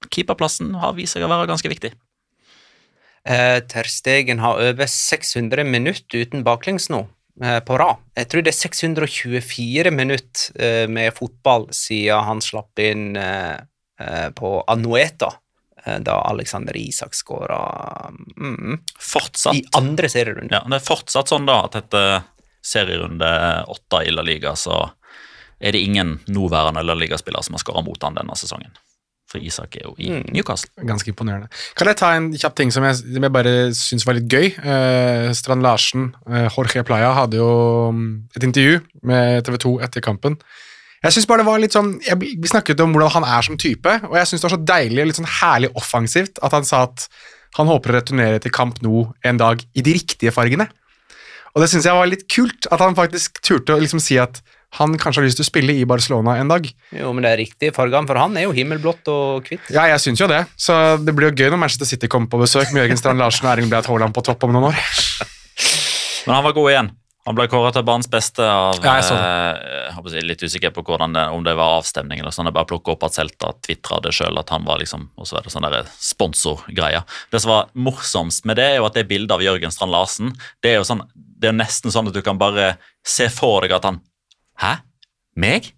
[0.09, 1.91] keeperplassen har vist seg å være ganske viktig.
[3.29, 7.03] Eh, Ter Stegen har over 600 minutter uten baklengs nå,
[7.45, 8.01] eh, på rad.
[8.17, 13.59] Jeg tror det er 624 minutter eh, med fotball siden han slapp inn eh,
[14.39, 15.33] på Anueta,
[16.05, 17.59] da Alexander Isak skåra
[18.37, 19.57] mm, Fortsatt.
[19.57, 20.53] i andre serierunde.
[20.53, 22.19] Ja, det er fortsatt sånn da at etter
[22.61, 23.31] serierunde
[23.73, 24.83] åtte i La Liga, så
[25.59, 28.75] er det ingen nåværende La Liga-spiller som har skåra mot han denne sesongen.
[29.29, 30.23] For Isak er jo i Mm.
[30.33, 30.71] Newcastle.
[30.89, 31.51] Ganske imponerende.
[31.77, 34.47] Kan jeg ta en kjapp ting som jeg, som jeg bare syns var litt gøy?
[34.57, 40.01] Eh, Strand Larsen, eh, Jorge Playa, hadde jo mm, et intervju med TV 2 etter
[40.01, 40.39] kampen.
[41.05, 43.57] Jeg synes bare det var litt sånn, jeg, Vi snakket om hvordan han er som
[43.61, 46.65] type, og jeg syns det var så deilig og litt sånn herlig offensivt at han
[46.65, 47.05] sa at
[47.57, 50.67] han håper å returnere til Camp Nou en dag i de riktige fargene.
[51.55, 54.43] Og det syns jeg var litt kult, at han faktisk turte å liksom si at
[54.77, 56.67] han kanskje har lyst til å spille i Barcelona en dag.
[56.93, 59.71] Jo, men det er riktig Fargan for han er jo himmelblått og hvitt.
[59.73, 60.43] Ja, jeg syns jo det.
[60.61, 63.49] Så det blir jo gøy når Manchester City kommer på besøk med Jørgen Strand Larsen
[63.49, 64.81] og Erling Braut Haaland på topp om noen år.
[66.27, 66.91] Men han var god igjen.
[67.29, 69.25] Han ble kåret til banens beste av Ja, jeg så det.
[69.29, 72.49] eh, jeg si, Litt usikker på hvordan det, om det var avstemning eller sånn.
[72.49, 75.37] Jeg bare plukket opp at Celta tvitra det sjøl, at han var liksom Og så
[75.37, 77.03] er det sånn der sponsorgreie.
[77.33, 80.33] Det som var morsomst med det, er jo at det bildet av Jørgen Strand Larsen
[80.65, 83.77] Det er jo sånn, det er nesten sånn at du kan bare se for deg
[83.77, 84.01] at han
[84.59, 84.79] Hæ?
[85.39, 85.73] Meg?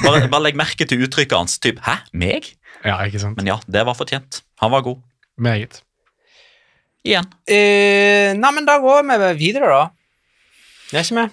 [0.00, 1.58] Bare, bare legg merke til uttrykket hans.
[1.62, 2.00] Typ, Hæ?
[2.16, 2.52] Meg?
[2.84, 3.36] Ja, ikke sant?
[3.38, 4.42] Men ja, det var fortjent.
[4.62, 5.02] Han var god.
[5.36, 5.82] Meget.
[7.04, 7.28] Igjen.
[7.44, 9.88] Uh, nei, men da går vi videre, da.
[10.90, 11.30] Det er ikke vi?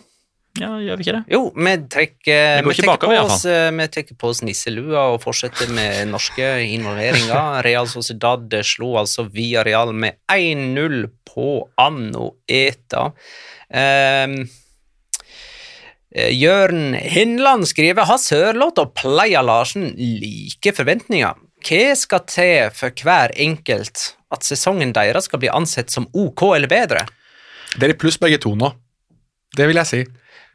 [0.60, 1.22] Ja, gjør vi ikke det?
[1.32, 5.22] Jo, vi trekker, Vi trekker bakover, på oss, eh, vi trekker på oss nisselua og
[5.24, 7.62] fortsetter med norske involveringer.
[7.68, 13.06] Real Sociedad slo altså via Real med 1-0 på Anno Eta.
[13.72, 14.42] Um,
[16.12, 21.38] Jørn Henland skriver Har Sørloth og Pleia Larsen like forventninger?
[21.62, 26.72] Hva skal til for hver enkelt at sesongen deres skal bli ansett som ok eller
[26.72, 27.06] bedre?
[27.78, 28.74] Det er i pluss begge to nå.
[29.56, 30.02] Det vil jeg si.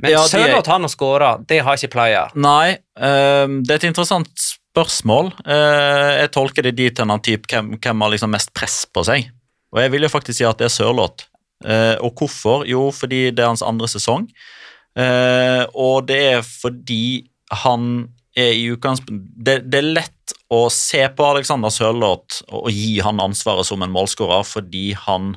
[0.02, 2.26] Men Ja, Sørloth har nå skåra, det har ikke Pleia.
[2.36, 5.32] Nei, um, det er et interessant spørsmål.
[5.46, 9.30] Uh, jeg tolker det dit hen hvem, hvem har liksom mest press på seg.
[9.72, 11.30] Og jeg vil jo faktisk si at det er Sørloth.
[11.64, 12.66] Uh, og hvorfor?
[12.68, 14.28] Jo, fordi det er hans andre sesong.
[14.96, 17.26] Eh, og det er fordi
[17.64, 18.06] han
[18.36, 22.96] er i utgangspunktet det, det er lett å se på Alexander Sørloth og, og gi
[23.04, 25.34] han ansvaret som en målskårer fordi han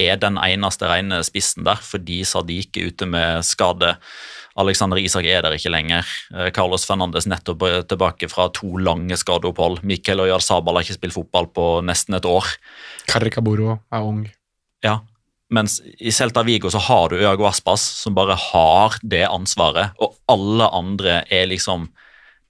[0.00, 3.94] er den eneste rene spissen der, fordi Sadiq er ute med skade.
[4.60, 6.08] Alexander Isak er der ikke lenger.
[6.32, 9.82] Eh, Carlos Fernandes nettopp er tilbake fra to lange skadeopphold.
[9.86, 12.48] Mikkel Oyarzabal har ikke spilt fotball på nesten et år.
[13.10, 14.24] Carricaburo er ung.
[14.84, 15.02] Ja,
[15.50, 20.16] mens i Celta Vigo så har du Øago Aspas, som bare har det ansvaret, og
[20.30, 21.88] alle andre er liksom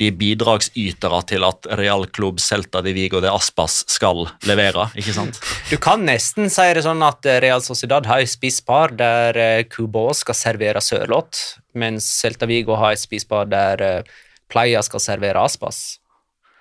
[0.00, 5.40] de bidragsytere til at Real Club Celta de Vigo de Aspas skal levere, ikke sant?
[5.68, 9.90] Du kan nesten si det sånn at eh, Real Sociedad har et spisepar der Cubo
[9.90, 14.12] Kubo skal servere Sørloth, mens Celta Vigo har et spisepar der eh,
[14.50, 16.00] Playa skal servere Aspas.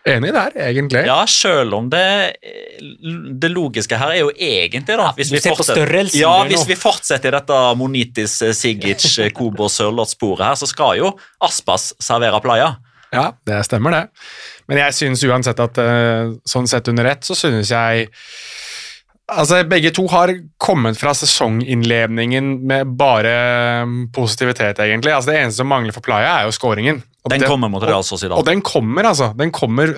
[0.08, 1.02] Enig der, egentlig.
[1.06, 2.04] Ja, selv om det,
[3.42, 7.28] det logiske her er jo egentlig, da hvis vi ser fortsetter- Ja, hvis vi fortsetter
[7.34, 12.72] i dette Monitis, eh, Sigic, eh, Kobo Sørloth-sporet her, så skal jo Aspas servere playa.
[13.12, 14.04] Ja, det stemmer det.
[14.70, 18.08] Men jeg syns uansett at eh, sånn sett under ett, så synes jeg
[19.30, 23.36] Altså, Begge to har kommet fra sesonginnledningen med bare
[23.84, 25.14] um, positivitet, egentlig.
[25.14, 27.04] Altså, Det eneste som mangler for Playa, er jo scoringen.
[27.26, 28.38] Og Den det- kommer mot Real Sociedad.
[28.38, 29.34] Og den kommer, altså.
[29.38, 29.96] Den kommer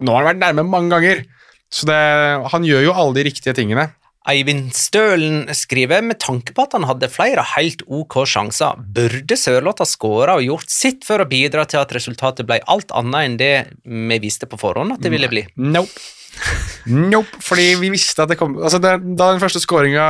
[0.00, 1.24] Nå har han vært nærme mange ganger.
[1.70, 3.90] Så det, han gjør jo alle de riktige tingene.
[4.28, 9.80] Eivind Stølen skriver med tanke på at han hadde flere helt ok sjanser, burde Sørloth
[9.80, 13.36] ha skåra og gjort sitt for å bidra til at resultatet ble alt annet enn
[13.40, 15.46] det vi visste på forhånd at det ville bli.
[15.56, 15.88] Nope.
[16.90, 20.04] Nope, fordi vi visste at det kom altså det, Da den første skåringa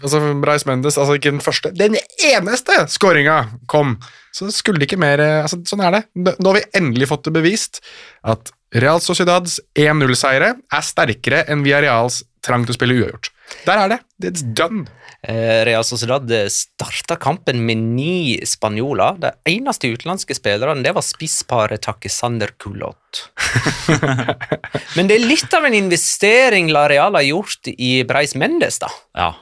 [0.00, 3.36] altså Bryce Mendes, altså ikke den første, den eneste skåringa
[3.70, 3.96] kom,
[4.34, 6.02] så skulle det ikke mer eh, altså Sånn er det.
[6.16, 7.82] Nå har vi endelig fått det bevist
[8.26, 13.30] at Real Sociedads 1-0-seire er sterkere enn Villarreals trang til å spille uavgjort.
[13.68, 14.00] Der er det.
[14.26, 14.88] It's done.
[15.24, 19.16] Eh, Real Sociedad starta kampen med ni spanjoler.
[19.22, 23.22] De eneste utenlandske spillerne det var spissparet Takisander Kulot.
[24.96, 28.92] Men det er litt av en investering La Real har gjort i Breis Mendes, da.
[29.16, 29.32] Ja.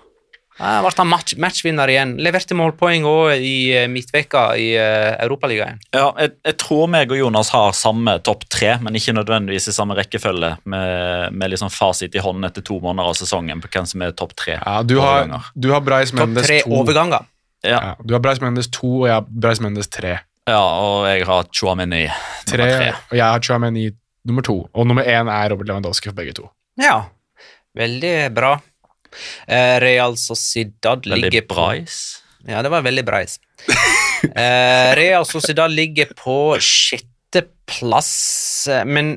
[0.59, 2.13] Ble han match, matchvinner igjen.
[2.23, 5.81] Leverte målpoeng òg i eh, midtveka i uh, Europaligaen.
[5.95, 9.75] Ja, jeg, jeg tror meg og Jonas har samme topp tre, men ikke nødvendigvis i
[9.75, 13.89] samme rekkefølge, med, med liksom fasit i hånden etter to måneder av sesongen på hvem
[13.89, 14.59] som er topp tre.
[14.61, 16.77] Ja, du har, du har Topp Mendes tre 2.
[16.83, 17.27] overganger.
[17.63, 20.17] Ja, Ja, du har Breis Mendes 2, og jeg har Breis Mendes 3.
[20.51, 22.09] ja, og jeg har Chouameni
[22.47, 22.89] Tre, tre.
[23.11, 23.85] og jeg har Chouameni
[24.27, 24.57] nummer to.
[24.75, 26.49] Og nummer én er Robert Lewandowski for begge to.
[26.81, 27.05] Ja,
[27.79, 28.57] veldig bra.
[29.47, 32.23] Eh, Real Sociedad Veldig ligger på brais.
[32.49, 33.39] Ja, det var veldig breis.
[34.35, 38.13] eh, Real Sociedad ligger på sjetteplass,
[38.71, 39.15] eh, men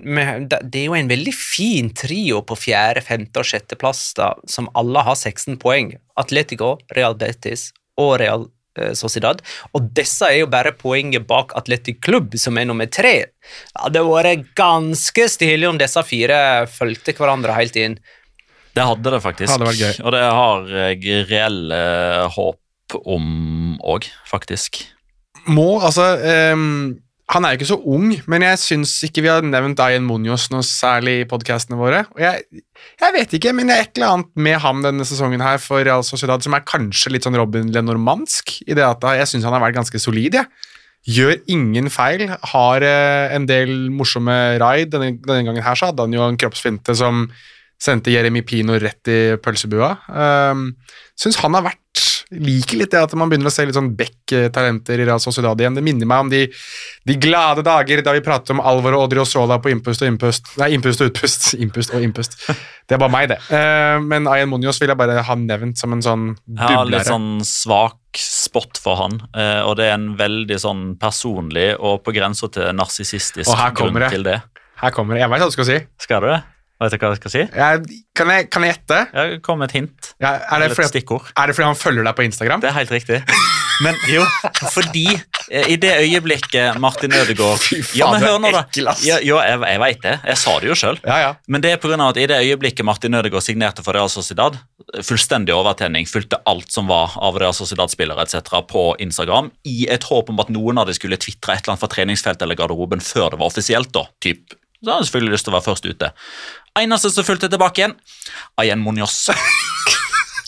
[0.50, 5.06] det er jo en veldig fin trio på fjerde, femte og sjetteplass, da, som alle
[5.08, 5.96] har 16 poeng.
[6.22, 9.40] Atletico, Real Betis og Real Sociedad.
[9.72, 13.14] Og disse er jo bare poenget bak Atletic Klubb, som er nummer tre.
[13.32, 17.96] Det hadde vært ganske stilig om disse fire fulgte hverandre helt inn.
[18.76, 21.80] Det hadde det faktisk, Hadde og det har jeg reelle
[22.36, 24.82] håp om òg, faktisk.
[25.46, 26.16] Må, altså
[26.54, 26.96] um,
[27.32, 30.50] Han er jo ikke så ung, men jeg syns ikke vi har nevnt Ayen Munoz
[30.54, 32.04] noe særlig i podkastene våre.
[32.14, 32.44] Og jeg,
[33.02, 35.82] jeg vet ikke, men det er et eller annet med ham denne sesongen her for
[35.86, 39.58] Real Sociedad som er kanskje litt sånn Robin Lenormandsk, i det at jeg syns han
[39.58, 40.38] har vært ganske solid.
[40.38, 40.72] jeg.
[41.16, 44.94] Gjør ingen feil, har eh, en del morsomme raid.
[44.94, 47.28] Denne, denne gangen her så hadde han jo en kroppsfinte som
[47.82, 49.92] sendte Jeremy Pino rett i pølsebua.
[50.08, 50.70] Um,
[51.20, 51.82] Syns han har vært
[52.34, 55.76] Liker litt det at man begynner å se litt sånn Beck-talenter i Real Sociedad igjen.
[55.78, 56.42] Det minner meg om de,
[57.06, 60.50] de glade dager da vi pratet om Alvor og Odriozola på innpust og innpust.
[60.58, 61.52] Nei, innpust og utpust.
[61.62, 62.40] Innpust og innpust.
[62.86, 63.38] Det er bare meg, det.
[63.52, 66.26] Uh, men Ayan Monios vil jeg bare ha nevnt som en sånn
[66.58, 71.74] Ja, litt sånn svak spot for han, uh, og det er en veldig sånn personlig
[71.78, 74.12] og på grensa til narsissistisk grunn det.
[74.18, 74.40] til det.
[74.82, 75.24] Her kommer det.
[75.24, 75.80] Jeg veit hva du skal si.
[76.02, 76.42] Skal du det?
[76.76, 77.42] Vet du hva jeg skal si?
[77.56, 78.98] Jeg, kan, jeg, kan jeg gjette?
[79.16, 80.10] Jeg kom med et hint.
[80.20, 81.30] Ja, er, det fordi, stikkord.
[81.32, 82.64] er det fordi han følger deg på Instagram?
[82.66, 83.20] Det er helt riktig.
[83.84, 84.24] Men jo,
[84.72, 85.06] fordi
[85.52, 88.62] eh, i det øyeblikket Martin Ødegaard Fy faen, Ja, men hør nå, da.
[88.68, 89.02] ekkel, ass.
[89.08, 90.14] Ja, jo, jeg, jeg veit det.
[90.32, 91.00] Jeg sa det jo sjøl.
[91.08, 91.30] Ja, ja.
[91.52, 94.12] Men det er på grunn av at i det øyeblikket Martin Ødegaard signerte for Real
[94.12, 94.60] Sociedad,
[95.04, 98.52] fullstendig overtenning, fulgte alt som var av Real Sociedad-spillere etc.
[98.72, 101.84] på Instagram, i et håp om at noen av dem skulle tvitre et eller annet
[101.84, 103.92] fra treningsfeltet eller garderoben før det var offisielt.
[103.96, 104.56] da, typ.
[104.84, 106.12] Så hadde jeg selvfølgelig lyst til å være først ute.
[106.80, 107.96] Eneste som fulgte tilbake igjen,
[108.60, 109.30] Ayen Munoz.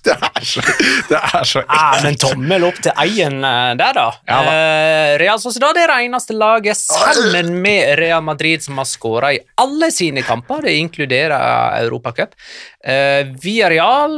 [0.07, 0.61] Det er så,
[1.09, 4.05] det er så Ah, men tommel opp til Eien eh, der, da.
[4.29, 4.51] Ja, da.
[4.53, 9.41] Eh, Real Sociedad er det eneste laget sammen med Real Madrid som har skåra i
[9.59, 10.63] alle sine kamper.
[10.63, 12.37] Det inkluderer Europacup.
[12.85, 14.15] Eh, Via Real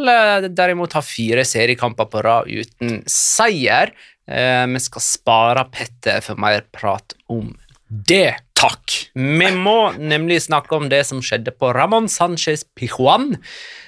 [0.53, 3.95] derimot har fire seriekamper på rad uten seier.
[4.29, 7.49] Eh, vi skal spare Petter for mer prat om
[7.89, 8.35] det.
[8.59, 8.93] Takk!
[9.15, 13.37] Vi må nemlig snakke om det som skjedde på Ramón Sánchez Pijuan,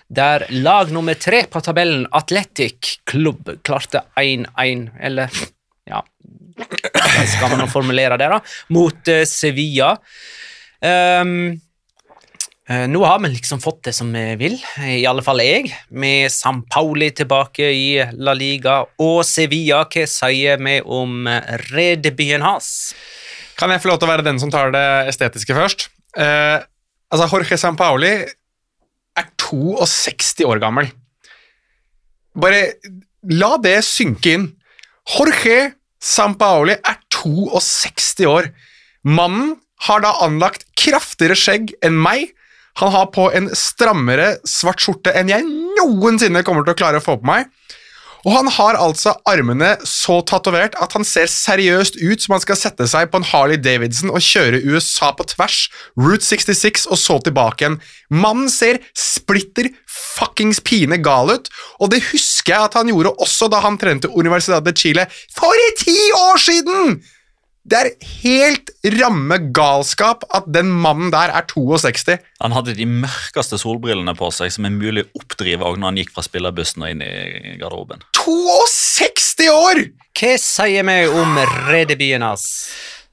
[0.07, 5.27] der lag nummer tre på tabellen, Atletic Klubb, klarte 1-1, eller
[5.91, 5.99] ja
[6.55, 8.39] Hvordan skal man formulere det, da?
[8.71, 9.95] Mot eh, Sevilla.
[10.79, 11.25] Eh,
[12.87, 16.61] nå har vi liksom fått det som vi vil, i alle fall jeg, med San
[16.71, 19.83] Pauli tilbake i La Liga og Sevilla.
[19.83, 22.93] Hva sier vi om eh, redebuten hans?
[23.59, 25.89] Kan jeg få lov til å være den som tar det estetiske først?
[26.17, 26.59] Eh,
[27.11, 28.13] altså, Jorge Sampaoli
[29.17, 30.89] er 62 år gammel.
[32.41, 32.63] Bare
[33.29, 34.47] la det synke inn.
[35.11, 38.51] Jorge Sampaoli er 62 år.
[39.03, 42.31] Mannen har da anlagt kraftigere skjegg enn meg.
[42.79, 45.45] Han har på en strammere svart skjorte enn jeg
[45.77, 47.49] noensinne kommer til å klare å få på meg.
[48.25, 52.59] Og han har altså armene så tatovert at han ser seriøst ut som han skal
[52.59, 55.63] sette seg på en Harley Davidson og kjøre USA på tvers,
[55.97, 57.79] Route 66 og så tilbake igjen.
[58.13, 61.49] Mannen ser splitter fuckings pine gal ut,
[61.81, 65.65] og det husker jeg at han gjorde også da han trente Universidad de Chile for
[65.81, 67.01] ti år siden!
[67.61, 67.89] Det er
[68.23, 72.17] helt ramme galskap at den mannen der er 62.
[72.41, 75.99] Han hadde de mørkeste solbrillene på seg som er mulig å oppdrive også når han
[76.01, 78.01] gikk fra spillerbussen og inn i garderoben.
[78.17, 79.83] 62 år!
[80.17, 81.37] Hva sier vi om
[81.69, 82.47] redebyen hans?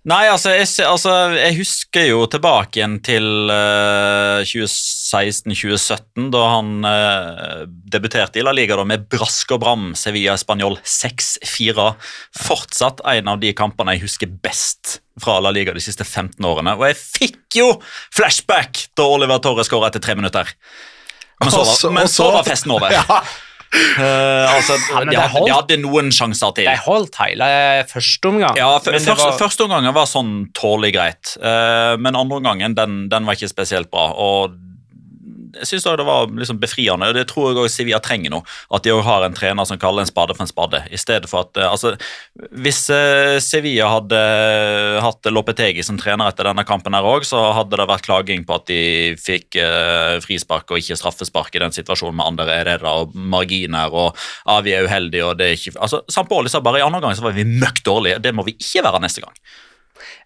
[0.09, 7.65] Nei, altså jeg, altså, jeg husker jo tilbake igjen til uh, 2016-2017, da han uh,
[7.93, 11.91] debuterte i La Liga da, med brask og bram Sevilla Spanjol 6-4.
[12.41, 16.77] Fortsatt en av de kampene jeg husker best fra La Liga de siste 15 årene.
[16.79, 17.69] Og jeg fikk jo
[18.15, 20.55] flashback da Oliver Torres skåra etter tre minutter.
[21.43, 22.97] Men så, var, men så så- var festen over.
[22.99, 23.21] Ja.
[23.75, 26.65] Eh, altså, Ja, de, hadde, de hadde noen sjanser til.
[26.69, 27.49] De holdt hele
[27.91, 28.57] første omgang.
[28.57, 32.41] Ja, f men det første, var- første omgangen var sånn tålelig greit, uh, men andre
[32.41, 34.13] omgangen den, den var ikke spesielt bra.
[34.17, 34.57] og
[35.59, 38.41] jeg synes det var liksom befriende, og det tror jeg også Sevilla trenger nå.
[38.75, 40.83] At de har en trener som kaller en spade for en spade.
[40.91, 41.97] I stedet for at, eh, altså,
[42.53, 44.21] Hvis eh, Sevilla hadde
[45.03, 48.57] hatt Lopetegi som trener etter denne kampen, her også, så hadde det vært klaging på
[48.57, 48.81] at de
[49.21, 53.93] fikk eh, frispark og ikke straffespark i den situasjonen med andre Herrera og marginer.
[53.93, 55.77] og ja, vi er uheldige og det er ikke...
[55.79, 58.23] Altså, Sampoli sa bare i andre gang så var vi møkk dårlige.
[58.23, 59.35] Det må vi ikke være neste gang.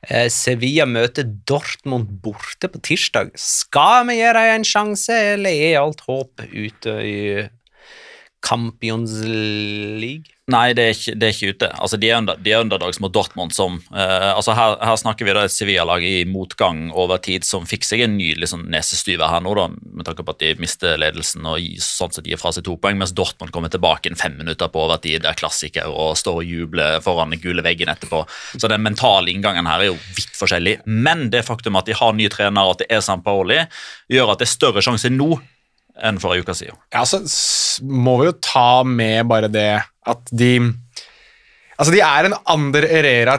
[0.09, 3.33] Eh, Sevilla møter Dortmund borte på tirsdag.
[3.39, 7.19] Skal vi gi dem en sjanse, eller er alt håp ute i
[8.43, 10.33] Champions League?
[10.51, 11.67] Nei, det er ikke, det er ikke ute.
[11.79, 13.53] Altså, de, er under, de er underdags mot Dortmund.
[13.55, 17.69] som, eh, altså her, her snakker vi da et Sevilla-lag i motgang over tid som
[17.69, 20.99] fikk seg en ny liksom, nesestyver her nå, da, med tanke på at de mister
[20.99, 24.35] ledelsen og sånn sett gir fra seg to poeng, mens Dortmund kommer tilbake en fem
[24.41, 28.25] minutter på overtid, er klassiker og står og jubler foran den gule veggen etterpå.
[28.59, 30.81] Så den mentale inngangen her er jo vidt forskjellig.
[30.91, 33.63] Men det faktum at de har ny trener og at det er San Paoli,
[34.11, 35.37] gjør at det er større sjanse nå
[36.03, 36.83] enn for en uke siden.
[36.91, 37.23] Ja, så
[37.87, 40.55] må vi jo ta med bare det at de
[41.83, 43.33] Altså, De er en Ander Erera,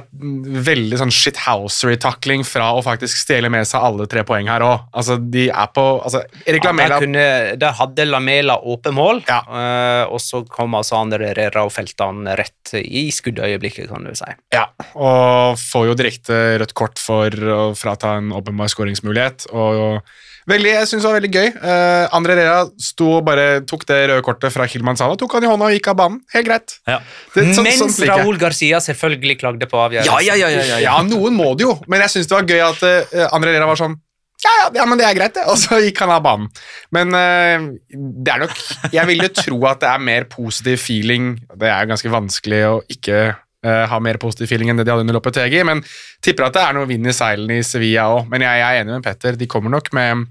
[0.66, 4.82] veldig sånn shithousery-takling fra å faktisk stjele med seg alle tre poeng her òg.
[4.99, 7.28] Altså, de er på altså, Erik Ja, Lamela der, kunne,
[7.61, 9.38] der hadde Lamela åpen mål, Ja.
[9.47, 14.11] eh, og så kom altså Andre erera og felte han rett i skuddøyeblikket, kan du
[14.18, 14.36] si.
[14.51, 19.47] Ja, og får jo direkte rødt kort for å frata en åpenbar skåringsmulighet.
[19.53, 20.01] Og
[20.49, 21.49] veldig, jeg synes det var veldig gøy.
[21.63, 25.47] Uh, Andre Rera sto og bare tok det røde kortet fra Kilman Sala, tok han
[25.47, 26.21] i hånda og gikk av banen.
[26.35, 26.77] Helt greit.
[26.89, 26.99] Ja.
[27.35, 28.09] Det, så, Mens sånn.
[28.11, 30.13] Raúl Garcia selvfølgelig klagde på avgjørelsen.
[30.13, 32.49] Ja, ja, ja, ja, ja, Ja, noen må det jo, men jeg syns det var
[32.49, 33.99] gøy at uh, André Rera var sånn
[34.43, 35.45] ja, ja, ja, men det er greit, det.
[35.47, 36.49] Og så gikk han av banen.
[36.91, 38.57] Men uh, det er nok
[38.91, 41.37] Jeg vil jo tro at det er mer positiv feeling.
[41.55, 43.21] Det er ganske vanskelig å ikke
[43.64, 45.82] eh, ha mer positiv feeling enn det de hadde under TG, men
[46.24, 48.30] tipper at det er noe vind i seilene i Sevilla òg.
[48.32, 50.28] Men jeg, jeg er enig med Petter, de kommer nok med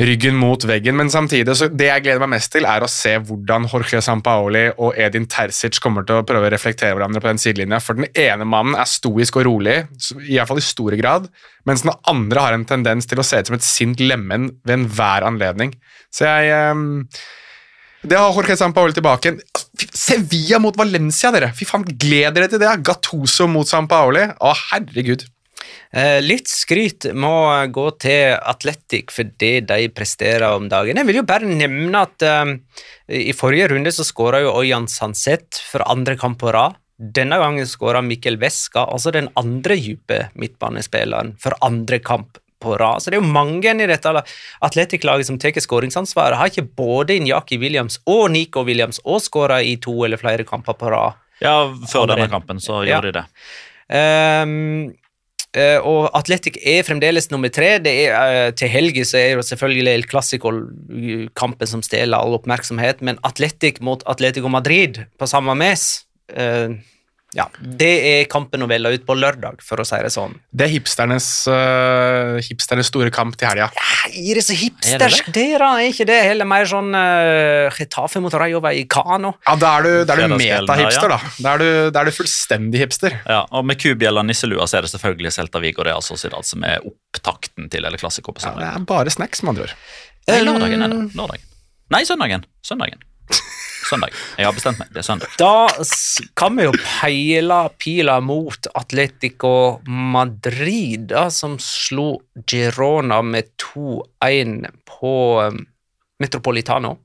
[0.00, 0.96] ryggen mot veggen.
[0.96, 4.66] Men samtidig, så det jeg gleder meg mest til, er å se hvordan Jorge Sampaoli
[4.72, 7.80] og Edin Terzic kommer til å prøve å reflektere hverandre på den sidelinja.
[7.84, 9.80] For den ene mannen er stoisk og rolig,
[10.24, 11.28] i hvert fall i store grad,
[11.68, 14.78] mens den andre har en tendens til å se ut som et sint lemen ved
[14.78, 15.74] enhver anledning.
[16.10, 17.04] Så jeg um,
[18.02, 19.36] Det har Jorge Sampaoli tilbake.
[19.96, 21.52] Sevilla mot Valencia, dere!
[21.56, 22.72] Fy faen, gled dere til det!
[22.86, 24.26] Gattuso mot Sampaoli.
[24.40, 25.26] Å, herregud.
[25.90, 27.32] Eh, litt skryt må
[27.74, 31.00] gå til Atletic for det de presterer om dagen.
[31.00, 32.54] Jeg vil jo bare nevne at eh,
[33.30, 36.78] i forrige runde så skåra jo Oyan Sanset for andre kamp på rad.
[37.00, 43.02] Denne gangen skåra Mikkel Veska, altså den andre dype midtbanespilleren, for andre kamp på rad.
[43.02, 44.12] Så det er jo mange i dette
[44.66, 46.38] Atletic-laget som tar skåringsansvaret.
[46.38, 50.78] Har ikke både Injaki Williams og Nico Williams og skåra i to eller flere kamper
[50.78, 51.18] på rad?
[51.40, 53.00] Ja, før denne kampen så Ja.
[53.00, 53.26] gjorde de det.
[53.90, 54.94] Um,
[55.50, 57.72] Uh, og Atletic er fremdeles nummer tre.
[57.82, 63.02] Det er, uh, til helga så er det selvfølgelig El Clásico-kampen som stjeler all oppmerksomhet,
[63.02, 66.76] men Atletic mot Atletico Madrid på samme mes eh,
[67.36, 70.32] ja, Det er kampen å velge ut på lørdag, for å si det sånn.
[70.50, 73.68] Det er hipsternes, uh, hipsternes store kamp til helga.
[73.76, 76.18] Ja, er det så Er det hipstersk, det da, er ikke det?
[76.26, 79.36] Heller mer sånn uh, Getafe mot Rayo Vallecano.
[79.46, 81.20] Ja, Da er du, da er du metahipster, da.
[81.38, 83.14] Da er, du, da er du fullstendig hipster.
[83.22, 86.82] Ja, og Med kubjella nisselua så er det selvfølgelig Celta Vigo Real Sociedad som er
[86.82, 89.76] opptakten til eller klassiker på Ja, det er bare snacks, med andre ord.
[90.30, 91.00] Nei, lørdagen er det.
[91.14, 91.46] Lørdagen.
[91.94, 92.44] Nei, søndagen.
[92.66, 93.06] Søndagen.
[93.90, 94.14] Søndag.
[94.38, 94.92] Jeg har bestemt meg.
[94.94, 95.32] Det er søndag.
[95.40, 95.84] Da
[96.38, 102.12] kan vi jo peile pila mot Atletico Madrid, da, som slo
[102.46, 105.60] Girona med 2-1 på um,
[106.22, 106.96] Metropolitano.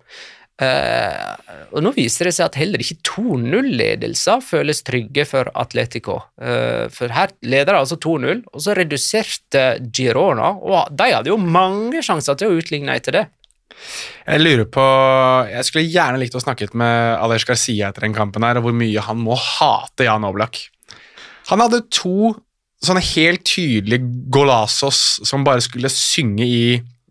[0.55, 1.33] Uh,
[1.75, 6.19] og Nå viser det seg at heller ikke 2-0-ledelser føles trygge for Atletico.
[6.37, 11.41] Uh, for her leder de altså 2-0, og så reduserte Girona, og de hadde jo
[11.41, 13.25] mange sjanser til å utligne etter det.
[14.25, 14.83] Jeg lurer på
[15.51, 18.77] Jeg skulle gjerne likt å snakke med Alej Garcia etter den kampen her, og hvor
[18.77, 20.61] mye han må hate Jan Oblak.
[21.51, 22.33] Han hadde to
[22.85, 26.63] sånne helt tydelige golazos som bare skulle synge i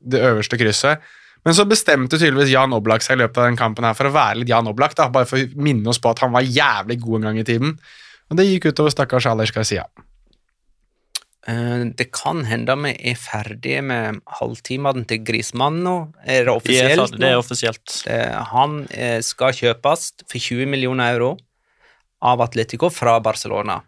[0.04, 1.02] det øverste krysset.
[1.44, 4.14] Men så bestemte tydeligvis Jan Oblak seg i løpet av den kampen her for å
[4.14, 6.98] være litt Jan Oblak, da, bare for å minne oss på at han var jævlig
[7.02, 7.76] god en gang i tiden.
[8.30, 9.84] Og det gikk utover stakkars Alej Garcia.
[11.48, 15.96] Eh, Det kan hende vi er ferdige med halvtimene til Grismann nå.
[16.24, 17.12] Er det offisielt?
[17.12, 17.18] Nå?
[17.20, 17.96] det er offisielt.
[18.08, 21.34] Eh, Han eh, skal kjøpes for 20 millioner euro
[22.24, 23.82] av Atletico fra Barcelona.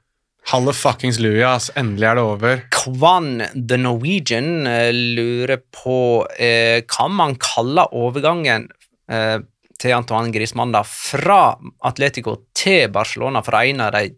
[0.53, 1.71] Halle fuckings Louis.
[1.75, 2.61] Endelig er det over.
[2.71, 8.69] Kvan The Norwegian eh, lurer på eh, Kan man kalle overgangen
[9.11, 9.41] eh,
[9.77, 14.15] til Antoine Griezmann da, fra Atletico til Barcelona for en av de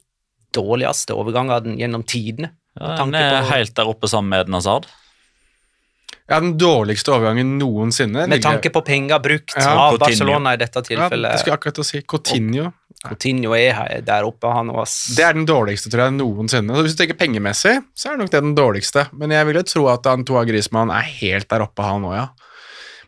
[0.54, 2.52] dårligste overgangene gjennom tidene?
[2.80, 4.86] Ja, den Han er på- helt der oppe sammen med Eden Hazard.
[6.28, 8.26] Ja, den dårligste overgangen noensinne.
[8.28, 9.98] Med tanke på penger brukt Ja, av Coutinho.
[10.04, 11.24] Barcelona i dette tilfellet.
[11.24, 12.02] ja, det skulle jeg akkurat å si.
[12.02, 12.72] Coutinho.
[13.06, 15.14] Coutinho er her- der oppe, han også.
[15.16, 16.74] Det er den dårligste, tror jeg, noensinne.
[16.76, 19.08] Så hvis du tenker pengemessig, så er det nok det den dårligste.
[19.16, 22.28] Men jeg vil jo tro at Antoine Griezmann er helt der oppe, han òg, ja.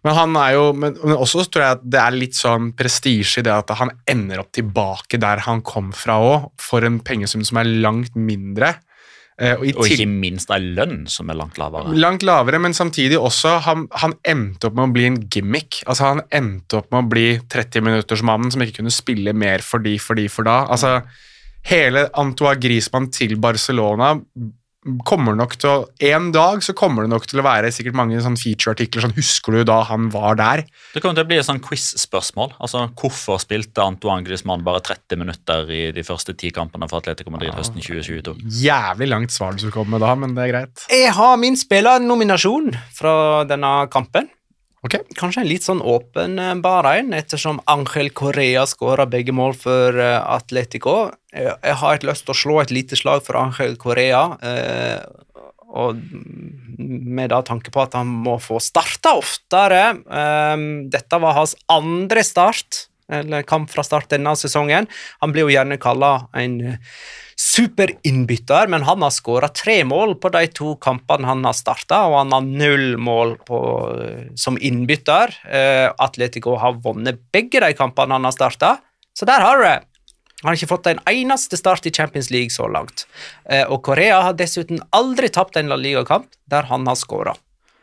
[0.03, 3.39] Men han er jo Men, men også tror jeg at det er litt sånn prestisje
[3.39, 7.45] i det at han ender opp tilbake der han kom fra òg, for en pengesum
[7.45, 8.77] som er langt mindre.
[9.41, 11.95] Eh, og i Og ikke minst ei lønn som er langt lavere.
[11.97, 15.81] Langt lavere, men samtidig også Han, han endte opp med å bli en gimmick.
[15.87, 19.97] Altså Han endte opp med å bli 30-minuttersmannen som ikke kunne spille mer for de,
[19.99, 20.67] for de, for da.
[20.69, 21.01] Altså
[21.69, 24.15] Hele Antoine Griezmann til Barcelona
[25.05, 28.21] kommer nok til å En dag så kommer det nok til å være sikkert mange
[28.25, 30.63] sånn featureartikler sånn Husker du da han var der?
[30.95, 32.55] Det kommer til å bli et sånn quiz-spørsmål.
[32.63, 37.33] Altså, Hvorfor spilte Antoine Griezmann bare 30 minutter i de første ti kampene for Atletico
[37.35, 38.39] Madrid høsten 2022?
[38.65, 40.85] Jævlig langt svar du kom med da, men det er greit.
[40.89, 43.15] Jeg har min spillernominasjon fra
[43.49, 44.31] denne kampen.
[44.81, 44.97] Ok.
[45.19, 51.11] Kanskje en litt sånn åpenbar en, ettersom Angel Correa skåra begge mål for eh, Atletico.
[51.35, 55.03] Jeg, har et lyst til å slå et lite slag for Angel Correa, eh,
[55.71, 56.01] og
[56.81, 59.83] med da tanke på at han må få starta oftere.
[60.01, 60.65] Eh,
[60.97, 64.89] dette var hans andre start, eller kamp fra start denne sesongen.
[65.21, 66.79] Han blir jo gjerne kalla en eh,
[67.41, 72.19] superinnbytter, men han har skåra tre mål på de to kampene han har starta, og
[72.19, 73.61] han har null mål på,
[74.37, 75.33] som innbytter.
[75.49, 78.75] Eh, Atletico har vunnet begge de kampene han har starta,
[79.17, 79.79] så der har du det.
[80.41, 83.07] Han har ikke fått en eneste start i Champions League så langt.
[83.45, 87.35] Eh, og Korea har dessuten aldri tapt en La Liga-kamp der han har skåra.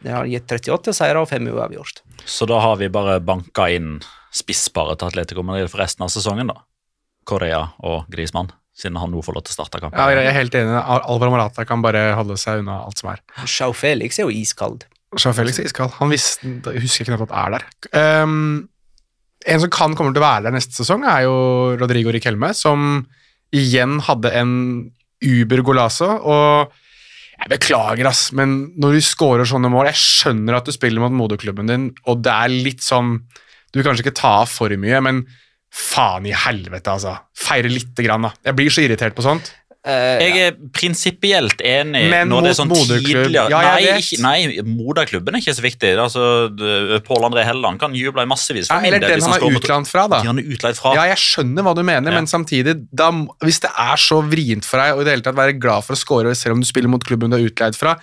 [0.02, 2.02] Det har gitt 38 seire og 5 uavgjort.
[2.26, 4.00] Så da har vi bare banka inn
[4.38, 6.62] spissparet til Atletico Madrid for resten av sesongen, da.
[7.28, 10.00] Korea og Griezmann, siden han nå får lov til å starte kampen.
[10.00, 10.78] Ja, jeg er helt enig.
[10.80, 13.24] Al- Alvaro Morata kan bare holde seg unna alt som er.
[13.50, 14.86] Sjau Felix er jo iskald.
[15.18, 15.92] Sjau Felix er iskald.
[16.00, 18.24] Han visste, husker ikke nettopp at er der.
[18.24, 18.68] Um,
[19.48, 21.36] en som kan komme til å være der neste sesong, er jo
[21.80, 23.06] Rodrigo Riquelme, som
[23.56, 24.54] igjen hadde en
[25.24, 26.10] uber golazo.
[26.28, 26.74] Og
[27.38, 31.14] jeg beklager, ass, men når du scorer sånne mål Jeg skjønner at du spiller mot
[31.16, 33.18] moderklubben din, og det er litt sånn
[33.78, 35.22] Du vil kanskje ikke ta av for mye, men
[35.70, 37.14] faen i helvete, altså.
[37.38, 38.34] Feire lite grann, da.
[38.50, 39.52] Jeg blir så irritert på sånt.
[39.88, 45.38] Uh, Jeg er prinsipielt enig Men når det er sånn tidligere Ja, Nei, nei moderklubben
[45.38, 45.94] er ikke så viktig.
[46.02, 46.24] Altså,
[47.06, 48.68] Pål André Helleland kan juble i massevis.
[48.74, 50.20] Ja, eller den hvis han er utleid fra, da.
[50.26, 50.96] Han er fra.
[50.98, 52.18] Ja, jeg skjønner hva du mener, Ja.
[52.18, 53.12] men samtidig, da,
[53.46, 55.96] hvis det er så vrient for deg å i det hele tatt være glad for
[55.96, 57.96] å score selv om du spiller mot klubben du er utleid fra,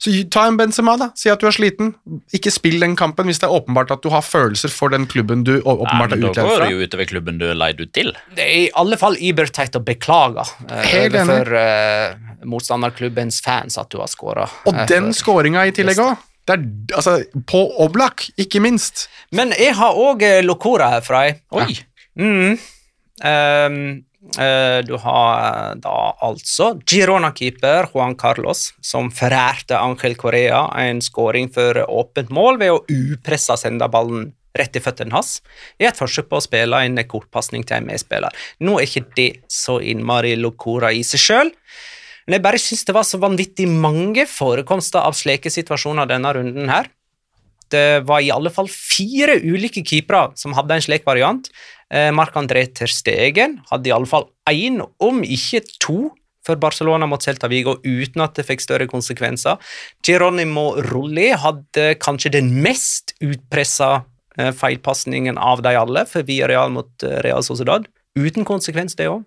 [0.00, 1.10] så ta en Benzema, da.
[1.18, 1.90] Si at du er sliten.
[2.32, 5.42] Ikke spill den kampen hvis det er åpenbart at du har følelser for den klubben
[5.44, 6.64] du åpenbart Nei, åpenbart men er da går fra.
[6.64, 8.14] det jo utover klubben du er leid ut til.
[8.38, 11.36] Det er i alle fall iberteit å beklage eh, Helt enig.
[11.36, 14.48] overfor uh, motstanderklubbens fans at du har skåra.
[14.70, 16.26] Og den skåringa i tillegg òg.
[16.48, 19.04] Det er altså På Oblak, ikke minst.
[19.36, 21.26] Men jeg har òg Locora herfra.
[21.60, 21.74] Oi!
[22.16, 22.56] Mm.
[23.20, 24.09] Ehm, eh,
[24.84, 31.80] du har eh, da altså Girona-keeper Juan Carlos, som forærte Angel Corea en skåring for
[31.88, 35.38] åpent mål ved å upressa sende ballen rett i føttene hans
[35.80, 38.34] i et forsøk på å spille en kortpasning til en medspiller.
[38.60, 41.52] Nå er ikke det så innmari Locora i seg sjøl.
[42.26, 46.68] Men jeg bare syns det var så vanvittig mange forekomster av slike situasjoner denne runden
[46.70, 46.90] her.
[47.70, 51.50] Det var i alle fall fire ulike keepere som hadde en slik variant.
[51.90, 56.10] Eh, Marc-André Ter Stegen hadde i alle fall én, om ikke to,
[56.46, 59.58] for Barcelona mot Celta Vigo uten at det fikk større konsekvenser.
[60.06, 64.04] Geronimo Rulli hadde kanskje den mest utpressa
[64.38, 67.86] eh, feilpasningen av de alle for Villarreal mot eh, Real Sociedad,
[68.18, 69.26] uten konsekvens, det òg.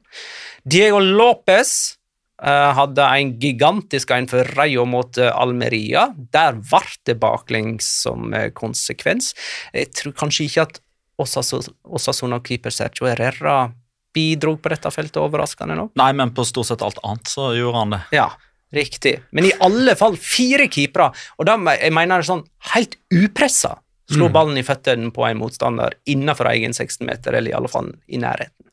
[0.66, 2.00] Diego Lopez
[2.42, 6.08] hadde en gigantisk en for Rayo mot eh, Almeria.
[6.34, 9.34] Der ble det baklengs som eh, konsekvens.
[9.74, 10.82] Jeg tror kanskje ikke at
[11.22, 13.68] Osasuna-keeper Sergio Herrera
[14.14, 15.94] bidro på dette feltet, overraskende nok.
[16.00, 18.02] Nei, men på stort sett alt annet så gjorde han det.
[18.18, 18.28] Ja,
[18.76, 19.16] riktig.
[19.32, 23.78] Men i alle fall fire keepere, og da jeg mener jeg sånn helt upressa,
[24.14, 28.20] slo ballen i føttene på en motstander innenfor egen 16-meter, eller i alle fall i
[28.22, 28.70] nærheten.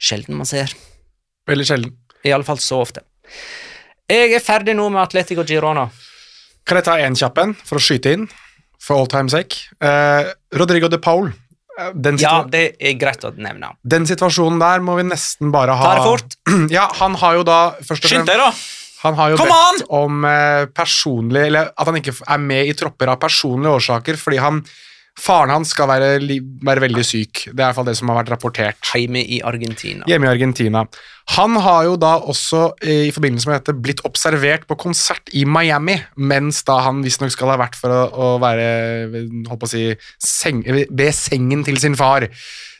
[0.00, 0.74] Sjelden man ser.
[1.48, 1.96] Veldig sjelden.
[2.24, 3.02] I alle fall så ofte.
[4.10, 5.86] Jeg er ferdig nå med Atletico Girona.
[6.66, 8.26] Kan jeg ta én kjapp en for å skyte inn?
[8.80, 9.68] For all time's sake.
[9.80, 11.30] Eh, Rodrigo de Paul.
[11.78, 13.72] eh, Den, Ja, det er greit å nevne.
[13.86, 16.36] den situasjonen der må vi nesten bare ha Ta det fort.
[16.76, 18.50] Ja, han har jo da først og Skynd deg, da!
[19.02, 22.74] Han har jo Kom bedt om eh, personlig Eller at han ikke er med i
[22.76, 24.60] tropper av personlige årsaker, fordi han
[25.20, 26.10] Faren hans skal være,
[26.64, 27.44] være veldig syk.
[27.50, 30.06] Det er i hvert fall det som har vært rapportert Hjemme i Argentina.
[30.08, 30.84] hjemme i Argentina.
[31.36, 35.44] Han har jo da også eh, i forbindelse med dette blitt observert på konsert i
[35.44, 38.66] Miami, mens da han visstnok skal ha vært for å, å være
[39.46, 39.84] holdt på å si,
[40.24, 42.26] seng, ved sengen til sin far.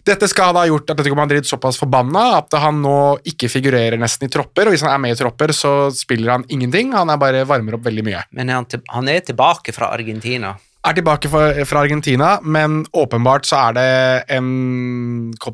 [0.06, 2.96] Dette skal ha gjort Atletico Madrid såpass forbanna at han nå
[3.30, 6.48] ikke figurerer nesten i tropper, og hvis han er med i tropper, så spiller han
[6.48, 6.94] ingenting.
[6.96, 8.24] Han er bare varmer opp veldig mye.
[8.34, 10.54] Men han, til, han er tilbake fra Argentina.
[10.80, 13.88] Er tilbake fra, Argentina, men åpenbart så er det
[14.32, 14.46] en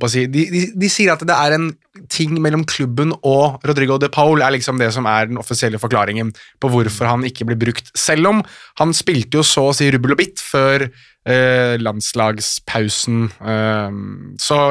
[0.07, 1.73] si, de, de, de sier at det er en
[2.13, 6.31] ting mellom klubben og Rodrigo de Paul, er liksom det som er den offisielle forklaringen
[6.63, 7.91] på hvorfor han ikke blir brukt.
[7.99, 8.45] Selv om
[8.79, 13.27] han spilte jo så å si rubbel og bitt før eh, landslagspausen.
[13.43, 14.01] Eh,
[14.47, 14.63] så,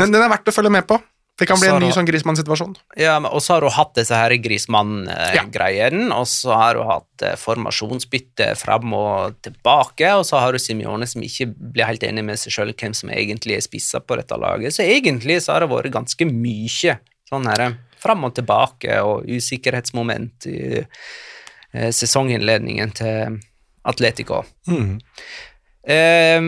[0.00, 1.02] men den er verdt å følge med på.
[1.38, 2.72] Det kan bli en ny sånn Grismann-situasjon.
[2.98, 7.36] Ja, Og så har hun hatt disse her Grismann-greiene, og så har hun hatt eh,
[7.38, 12.40] formasjonsbytte fram og tilbake, og så har hun Simione som ikke blir helt enig med
[12.42, 14.74] seg sjøl hvem som egentlig er spissa på dette laget.
[14.74, 17.64] Så egentlig så har det vært ganske mye sånn her
[18.02, 23.38] fram og tilbake og usikkerhetsmoment i eh, sesonginnledningen til
[23.88, 24.42] Atletico.
[25.86, 26.42] Eh,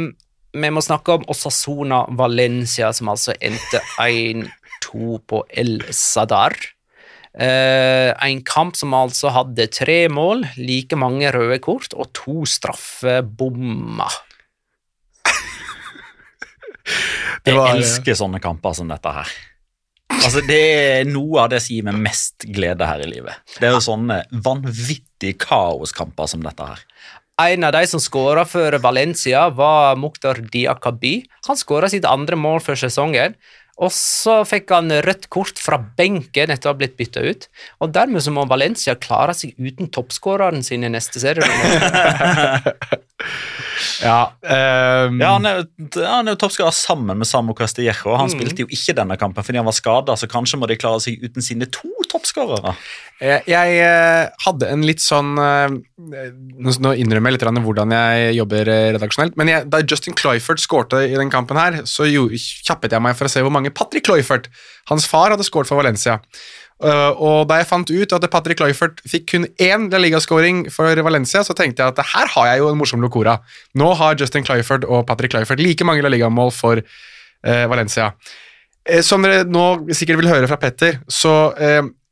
[0.50, 3.78] vi må snakke om Osasona Valencia, som altså endte
[4.80, 6.56] 1-2 på El Sadar.
[7.38, 14.10] Eh, en kamp som altså hadde tre mål, like mange røde kort og to straffebommer.
[17.44, 19.30] Det Jeg elsker sånne kamper som dette her.
[20.10, 23.38] Altså, Det er noe av det som gir meg mest glede her i livet.
[23.60, 26.82] Det er jo sånne vanvittige kaoskamper som dette her.
[27.40, 31.22] En av de som skåra for Valencia, var Mukhtar Diakabi.
[31.46, 33.38] Han skåra sitt andre mål for sesongen.
[33.80, 37.48] Og så fikk han rødt kort fra benken etter å ha blitt bytta ut.
[37.80, 41.48] Og dermed så må Valencia klare seg uten toppskåreren sin i neste serie.
[44.04, 45.62] Ja, um, Ja, Han er,
[46.04, 48.14] han jo toppskårer sammen med Samu Castillejo.
[48.18, 51.02] Han spilte jo ikke denne kampen fordi han var skada, så kanskje må de klare
[51.04, 52.74] seg uten sine to toppskårere.
[53.20, 58.70] Jeg, jeg eh, hadde en litt sånn eh, Nå innrømmer jeg litt hvordan jeg jobber
[58.72, 62.96] eh, redaksjonelt, men jeg, da Justin Cloyford skårte i den kampen her, så jo, kjappet
[62.96, 64.48] jeg meg for å se hvor mange Patrick Cloyford,
[64.90, 66.20] hans far, hadde skåret for Valencia.
[66.80, 70.96] Uh, og da jeg fant ut at Patrick Cloyford fikk kun én La Liga-scoring for
[71.04, 73.36] Valencia, så tenkte jeg at her har jeg jo en morsom locora.
[73.76, 78.14] Nå har Justin Cloyford og Patrick Cloyford like mange La Liga-mål for uh, Valencia.
[78.88, 81.52] Uh, som dere nå sikkert vil høre fra Petter, så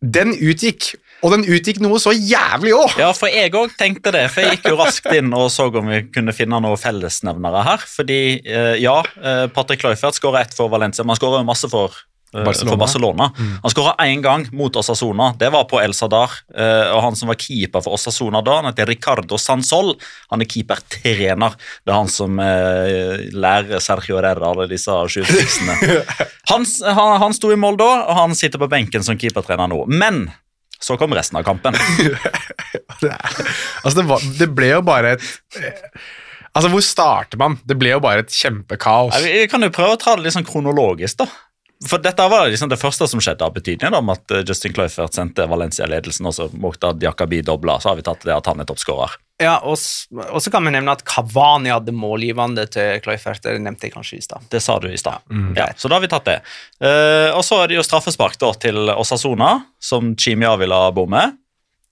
[0.04, 0.90] den utgikk.
[1.24, 2.92] Og den utgikk noe så jævlig òg!
[3.00, 4.26] Ja, for jeg òg tenkte det.
[4.30, 7.88] For jeg gikk jo raskt inn og så om vi kunne finne noen fellesnevnere her.
[7.90, 8.20] Fordi
[8.84, 9.00] ja,
[9.56, 11.96] Patrick Cloyfert skåra ett for Valencia, men han skåra masse for
[12.32, 12.70] Barcelona.
[12.74, 13.26] For Barcelona.
[13.62, 15.30] Han skåra én gang mot Osasona.
[15.40, 16.30] Det var på El Sadar.
[16.54, 19.94] eh, Og han som var keeper for Osasona da, han heter Ricardo Sansol.
[20.30, 21.56] Han er keepertrener.
[21.86, 25.78] Det er han som eh, lærer Sergio Herrera alle disse skytetriksene.
[26.48, 29.82] Han, han, han sto i mål da, og han sitter på benken som keepertrener nå.
[29.92, 30.30] Men
[30.80, 31.76] så kom resten av kampen.
[33.02, 33.36] Det, er-
[33.84, 35.26] altså det, var, det ble jo bare et
[35.60, 35.84] eh,
[36.56, 37.58] Altså, hvor starter man?
[37.68, 39.14] Det ble jo bare et kjempekaos.
[39.52, 41.26] Kan jo prøve å ta det litt sånn kronologisk, da.
[41.86, 45.14] For dette var liksom det første som skjedde av betydning, om at eh, Justin Cloyfert
[45.14, 47.78] sendte Valencia-ledelsen, og så måtte Diakabi dobla.
[47.78, 49.14] Så har vi tatt det at han er toppskårer.
[49.38, 53.44] Ja, og så kan vi nevne at Kavani hadde målgivende til Cloyfert.
[53.44, 54.48] Det nevnte jeg kanskje i stad.
[54.50, 55.22] Det sa du i stad.
[55.54, 56.40] Ja, så da har vi tatt det.
[56.82, 61.30] Uh, og så er det jo straffespark da til Osasona, som Chimia ville bommer.
[61.30, 61.47] Eh,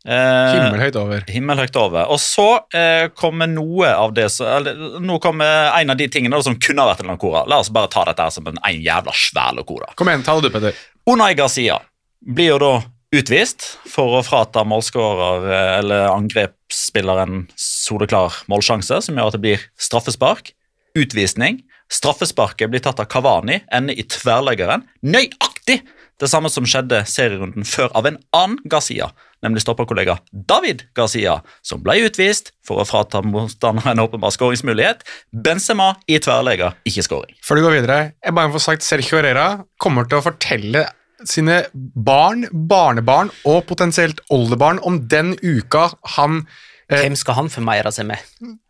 [0.07, 1.25] Himmelhøyt over.
[1.27, 2.11] Himmelhøyt over.
[2.15, 2.47] Og så
[2.77, 6.93] eh, kommer noe av det eller, Nå kommer en av de tingene som kunne ha
[6.93, 7.43] vært en locora.
[7.51, 9.91] La oss bare ta dette her som en, en jævla svær locora.
[9.99, 10.85] Kom igjen, ta det du, Petter.
[11.11, 11.81] Unai Garcia
[12.27, 12.75] blir jo da
[13.17, 19.67] utvist for å frata målskårer eh, eller angrepsspilleren soleklar målsjanse, som gjør at det blir
[19.81, 20.53] straffespark.
[20.97, 21.61] Utvisning.
[21.93, 24.87] Straffesparket blir tatt av Kavani, ender i tverrleggeren.
[25.07, 25.83] Nøyaktig
[26.21, 29.11] det samme som skjedde serierunden før av en annen Gazia,
[29.45, 35.05] nemlig stopperkollega David Gazia, som ble utvist for å frata motstanderen en åpenbar skåringsmulighet.
[35.45, 37.37] Benzema i tverrlegger, ikke skåring.
[37.45, 39.49] Før du går videre, jeg bare får sagt Sergio Herrera
[39.83, 40.87] kommer til å fortelle
[41.27, 46.43] sine barn, barnebarn og potensielt oldebarn om den uka han
[46.91, 48.21] eh, Hvem skal han formeire seg med?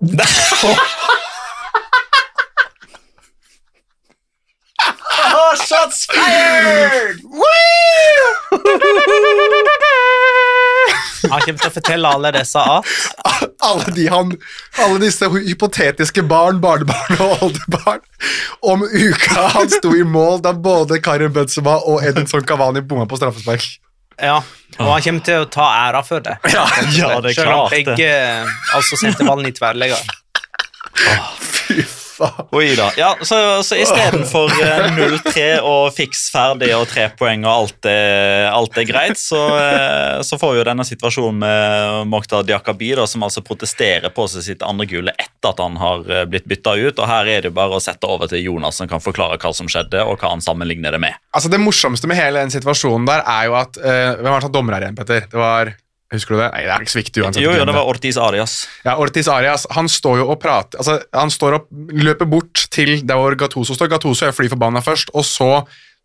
[5.69, 7.19] shots fired!
[11.27, 14.31] Han kommer til å fortelle alle disse at alle, de han,
[14.83, 18.05] alle disse hypotetiske barn, barnebarn og oldebarn
[18.63, 23.19] om uka han sto i mål da både Karim Benzema og Edinson Cavani bomma på
[23.19, 23.67] straffespark.
[24.23, 24.39] Ja,
[24.79, 26.39] og han kommer til å ta æra for det.
[26.55, 26.65] Ja,
[27.21, 28.13] det er Selv om klart begge
[28.77, 30.01] altså sendte ballen i tverrlegger.
[30.97, 31.56] Fy
[32.17, 32.49] faen.
[32.57, 32.89] Oi da.
[32.99, 38.49] Ja, så, så istedenfor eh, 0-3 og fiks ferdig og tre poeng og alt er,
[38.51, 43.07] alt er greit, så, eh, så får vi jo denne situasjonen med Mokhtar Diakabi, da,
[43.11, 46.77] som altså protesterer på seg sitt andre gule etter at han har eh, blitt bytta
[46.77, 46.99] ut.
[46.99, 49.53] og Her er det jo bare å sette over til Jonas, som kan forklare hva
[49.57, 51.17] som skjedde, og hva han sammenligner det med.
[51.37, 54.47] Altså Det morsomste med hele den situasjonen der er jo at uh, Hvem var det
[54.49, 55.27] som dommer her igjen, Petter?
[55.31, 55.73] Det var
[56.15, 56.51] Husker du det?
[56.55, 57.43] Nei, det er ikke så viktig uansett.
[57.43, 58.61] Jo, jo, det var Ortiz Arias.
[58.87, 63.01] Ja, Ortiz Arias han står jo og prater altså, Han står og løper bort til
[63.03, 63.91] der hvor Gattuso står.
[63.97, 65.51] Gattuso er fly forbanna først, og så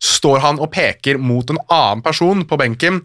[0.02, 2.98] står han og peker mot en annen person på benken.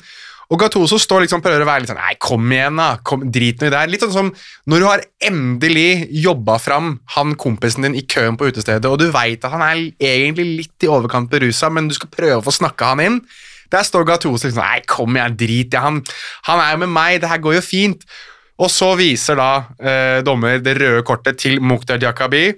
[0.48, 2.88] Og Gattuso står liksom prøver å være litt sånn Nei, kom igjen, da.
[3.06, 3.92] Kom, drit nå i det her.
[3.92, 4.30] Litt sånn som
[4.72, 9.12] når du har endelig jobba fram han kompisen din i køen på utestedet, og du
[9.14, 12.56] veit at han er egentlig litt i overkant berusa, men du skal prøve å få
[12.56, 13.20] snakka han inn.
[13.74, 16.02] Der står Gattuso liksom Nei, kom igjen, drit i han.
[16.48, 18.08] Han er jo med meg, det her går jo fint.
[18.58, 22.50] Og så viser da eh, dommer det røde kortet til Mukhtar Diakabi,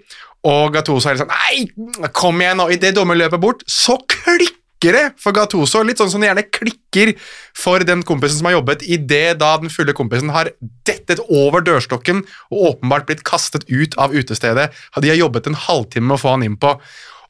[0.48, 2.62] og Gattuso er sånn Nei, kom igjen!
[2.64, 5.82] Og idet dommer løper bort, så klikker det for Gattuso.
[5.84, 7.12] Litt sånn som det gjerne klikker
[7.58, 10.54] for den kompisen som har jobbet, idet da den fulle kompisen har
[10.88, 14.70] dettet over dørstokken og åpenbart blitt kastet ut av utestedet.
[14.96, 16.78] De har jobbet en halvtime med å få han inn på.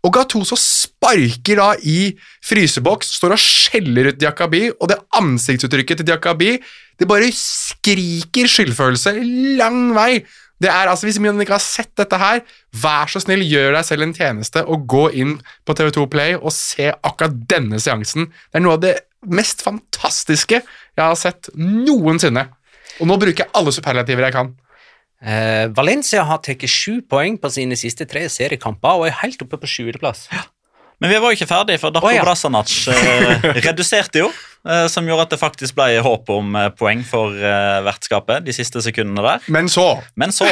[0.05, 2.13] Og Gattuso sparker da i
[2.45, 6.53] fryseboks, står og skjeller ut Diakabi, og det ansiktsuttrykket til Diakabi
[6.99, 9.13] det bare skriker skyldfølelse
[9.59, 10.23] lang vei.
[10.59, 12.41] Det er altså, Hvis man ikke har sett dette her,
[12.75, 16.51] vær så snill, gjør deg selv en tjeneste og gå inn på TV2 Play og
[16.51, 18.27] se akkurat denne seansen.
[18.51, 18.95] Det er noe av det
[19.31, 22.49] mest fantastiske jeg har sett noensinne.
[22.99, 24.51] Og nå bruker jeg alle superlativer jeg kan.
[25.19, 29.59] Eh, Valencia har tatt sju poeng på sine siste tre seriekamper og er helt oppe
[29.59, 30.27] på sjuendeplass.
[30.99, 32.23] Men vi var jo ikke ferdig, for Darko oh, ja.
[32.27, 34.31] Brasanac uh, reduserte jo.
[34.67, 38.51] Uh, som gjorde at det faktisk ble håp om eh, poeng for eh, vertskapet de
[38.51, 39.45] siste sekundene der.
[39.47, 40.49] Men så Men så,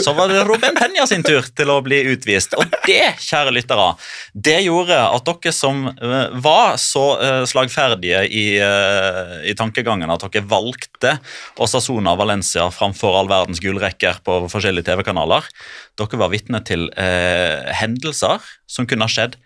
[0.00, 2.56] så var det Ruben Peña sin tur til å bli utvist.
[2.56, 3.90] Og det, kjære lyttere,
[4.32, 10.24] det gjorde at dere som eh, var så eh, slagferdige i, eh, i tankegangen at
[10.24, 11.18] dere valgte
[11.60, 15.44] Osasona Valencia framfor all verdens gulrekker på forskjellige TV-kanaler,
[16.00, 19.36] dere var vitne til eh, hendelser som kunne ha skjedd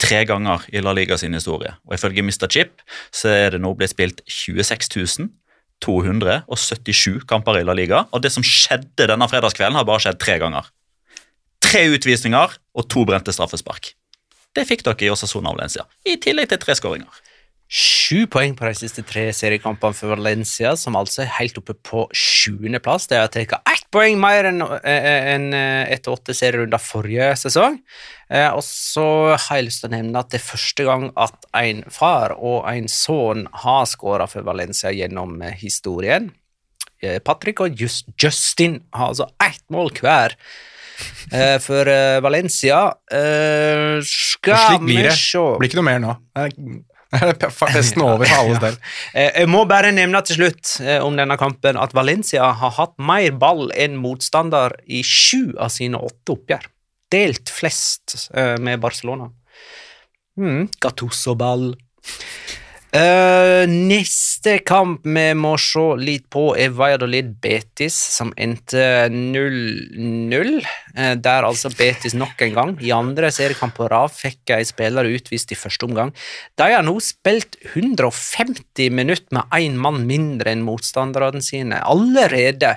[0.00, 1.74] tre ganger i La Liga sin historie.
[1.86, 2.48] Og ifølge Mr.
[2.50, 2.82] Chip
[3.14, 5.28] så er det nå blitt spilt 26
[5.84, 10.38] 277 kamper i La Liga, og det som skjedde denne fredagskvelden, har bare skjedd tre
[10.40, 10.70] ganger.
[11.64, 13.92] Tre utvisninger og to brente straffespark.
[14.54, 17.23] Det fikk dere i Osasona Valencia, i tillegg til tre skåringer.
[17.74, 22.04] Sju poeng på de siste tre seriekampene for Valencia, som altså er helt oppe på
[22.14, 23.08] sjuendeplass.
[23.10, 27.80] Det har tatt ett poeng mer enn en, eh, etter åtte serierunder forrige sesong.
[28.30, 31.34] Eh, Og så har jeg lyst til å nevne at det er første gang at
[31.54, 36.30] en far og en sønn har skåra for Valencia gjennom eh, historien.
[37.02, 40.36] Eh, Patrick og Just, Justin har altså ett mål hver.
[41.32, 46.14] eh, For eh, Valencia eh, Skal vi se blir ikke noe mer nå.
[47.18, 48.76] Festen over for alles del.
[49.14, 52.94] Eh, Jeg må bare nevne til slutt eh, om denne kampen at Valencia har hatt
[52.98, 56.68] mer ball enn motstander i sju av sine åtte oppgjør.
[57.14, 59.30] Delt flest eh, med Barcelona.
[60.40, 61.74] Mm, Gattuso-ball.
[62.94, 70.52] Eh, neste kamp vi må se litt på, er Valladolid Betis, som endte 0-0.
[70.94, 75.10] Uh, der altså Betis nok en gang, i andre seriekamp på rad, fikk en spiller
[75.10, 76.14] utvist i første omgang.
[76.54, 82.76] De har nå spilt 150 minutter med én mann mindre enn motstanderne sine, allerede.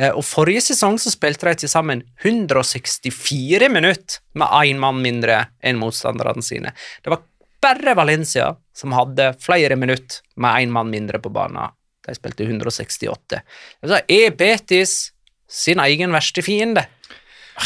[0.00, 5.50] Uh, Og forrige sesong så spilte de til sammen 164 minutter med én mann mindre
[5.60, 6.72] enn motstanderne sine.
[7.04, 7.26] Det var
[7.62, 11.72] bare Valencia som hadde flere minutter med én mann mindre på banen.
[12.06, 13.40] De spilte 168.
[13.82, 15.12] Altså er Betis
[15.48, 16.86] sin egen verste fiende.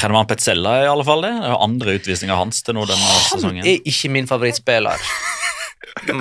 [0.00, 1.32] Herman Petzella i alle fall det.
[1.36, 3.66] Det er andre utvisninger hans til nå denne Han sesongen.
[3.66, 5.02] er ikke min favorittspiller.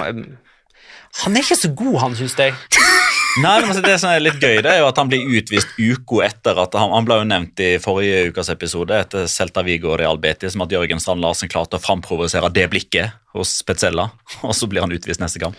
[1.21, 2.53] Han er ikke så god, han, syns jeg.
[3.39, 5.77] Nei, men altså, Det som er litt gøy, det er jo at han blir utvist
[5.79, 9.93] uka etter at han, han ble jo nevnt i forrige ukas episode etter Celta Vigo
[9.93, 14.09] og Real Betis som at Jørgen Strand Larsen klarte å framprovosere det blikket hos Petzella,
[14.47, 15.55] og så blir han utvist neste kamp.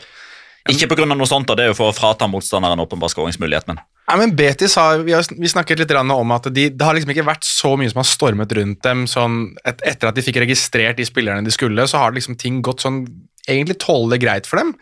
[0.70, 1.08] Ikke pga.
[1.10, 4.32] noe sånt, da, det er jo for å frata motstanderen åpenbar skåringsmulighet, men Nei, men
[4.36, 7.46] Betis har, vi, har, vi snakket litt om at de, det har liksom ikke vært
[7.46, 9.04] så mye som har stormet rundt dem.
[9.08, 12.58] Sånn, et, etter at de fikk registrert de spillerne de skulle, så har liksom ting
[12.66, 13.04] gått sånn
[13.46, 14.74] egentlig tålelig greit for dem.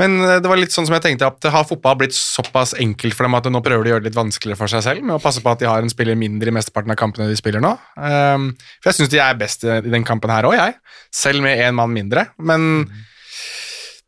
[0.00, 3.16] Men eh, det var litt sånn som jeg tenkte at har fotball blitt såpass enkelt
[3.16, 5.18] for dem at nå prøver de å gjøre det litt vanskeligere for seg selv med
[5.18, 7.62] å passe på at de har en spiller mindre i mesteparten av kampene de spiller
[7.64, 7.74] nå.
[8.00, 10.76] Um, for jeg syns de er best i den kampen her òg, jeg.
[11.14, 12.30] Selv med én mann mindre.
[12.40, 12.86] Men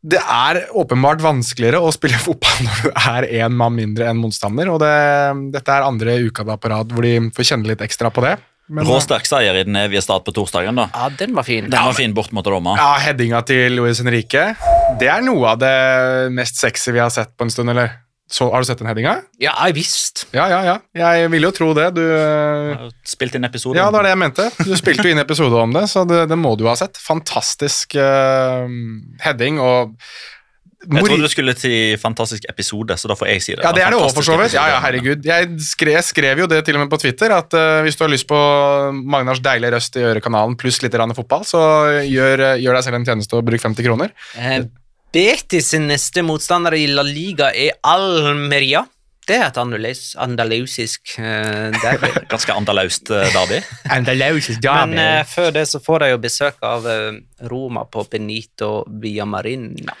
[0.03, 4.71] det er åpenbart vanskeligere å spille fotball når du er én mann mindre enn motstander,
[4.73, 4.95] og det,
[5.55, 8.35] dette er andre uka på rad hvor de får kjenne litt ekstra på det.
[8.71, 10.77] Men, råsterk seier i den evige start på torsdagen.
[10.79, 10.87] da.
[10.93, 11.67] Ja, den var fin.
[11.69, 12.77] Den var fin bort mot Roma.
[12.79, 14.53] Ja, headinga til Luis Henrique,
[14.99, 15.75] det er noe av det
[16.31, 17.99] mest sexy vi har sett på en stund, eller?
[18.33, 19.17] Så, har du sett den headinga?
[19.41, 20.23] Ja, jeg visst.
[20.33, 20.77] Ja, ja, ja.
[20.95, 21.89] Jeg ville jo tro det.
[21.93, 23.77] Du Har Spilt inn episode.
[23.77, 24.47] Ja, det var det jeg mente.
[24.63, 26.97] Du spilte jo inn episode om det, så det, det må du ha sett.
[27.03, 28.65] Fantastisk uh,
[29.21, 29.93] heading og
[30.83, 33.63] Jeg trodde du skulle til fantastisk episode, så da får jeg si det.
[33.63, 34.55] Ja, det er det òg, for så vidt.
[34.57, 35.23] Ja, ja, herregud.
[35.25, 38.11] Jeg skrev, skrev jo det til og med på Twitter, at uh, hvis du har
[38.11, 38.39] lyst på
[38.99, 41.63] Magnars deilige røst i ørekanalen pluss litt grann fotball, så
[42.03, 44.11] gjør, eh, gjør deg selv en tjeneste og bruk 50 kroner.
[44.35, 44.65] Eh,
[45.13, 48.81] Betis sin neste motstander i La Liga er Almeria.
[49.23, 52.09] Det er et andalus, andalusisk uh, derby.
[52.33, 53.61] Ganske andalaust eh, derby.
[53.87, 57.21] Men uh, før det så får de jo besøk av eh,
[57.51, 59.95] Roma på Benito Villamarina.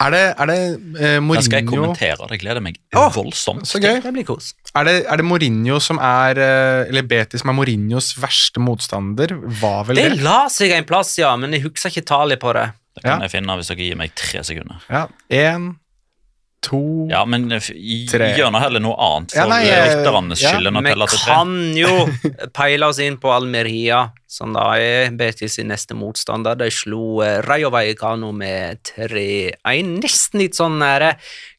[0.00, 0.56] Er det, er det
[1.00, 2.26] eh, Den skal jeg kommentere.
[2.28, 3.64] Det gleder meg oh, voldsomt.
[3.68, 4.02] Så gøy.
[4.04, 4.50] Det blir kos.
[4.76, 9.32] Er det, er det Mourinho som er eh, Eller Betis som er Mourinhos verste motstander?
[9.62, 10.20] Var vel Det det?
[10.26, 12.66] la seg en plass, ja, men jeg husker ikke tallet på det.
[12.96, 13.26] Det kan Ja.
[13.26, 14.84] jeg finne hvis dere gir meg tre sekunder.
[14.92, 15.06] Ja.
[15.32, 15.74] Én,
[16.64, 17.60] to Ja, men eh,
[18.10, 18.30] Tre.
[18.36, 21.04] gjør nå heller noe annet for Ja, nei, eh, eh, lytternes ja, skyld Vi til
[21.08, 21.18] tre.
[21.26, 21.92] kan jo
[22.58, 26.56] peile oss inn på Almeria, som da er Betis sin neste motstander.
[26.58, 30.00] De slo eh, Rayo Vallecano med 3-1.
[30.02, 31.14] Nesten litt sånn nære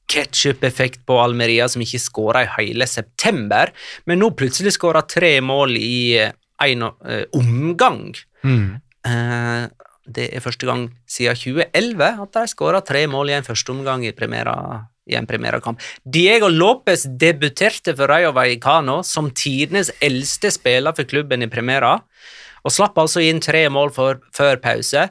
[0.08, 3.74] ketsjup-effekt på Almeria, som ikke skåra i hele september,
[4.08, 6.30] men nå plutselig skåra tre mål i
[6.64, 6.86] én
[7.36, 8.14] omgang.
[8.44, 8.82] mm.
[9.08, 9.68] Eh,
[10.08, 14.06] det er første gang siden 2011 at de skåra tre mål i en første omgang
[14.08, 15.82] i, i en Primera-kamp.
[16.04, 21.98] Diego Lopez debuterte for Rayo Vallecano som tidenes eldste spiller for klubben i Primera,
[22.64, 25.08] og slapp altså inn tre mål for, før pause.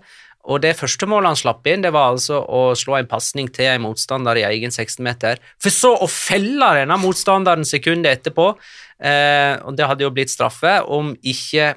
[0.46, 3.66] Og det første målet han slapp inn, det var altså å slå en pasning til
[3.72, 8.52] en motstander i egen 16-meter, for så å felle denne motstanderen sekundet etterpå.
[8.96, 11.74] Eh, og det hadde jo blitt straffe om ikke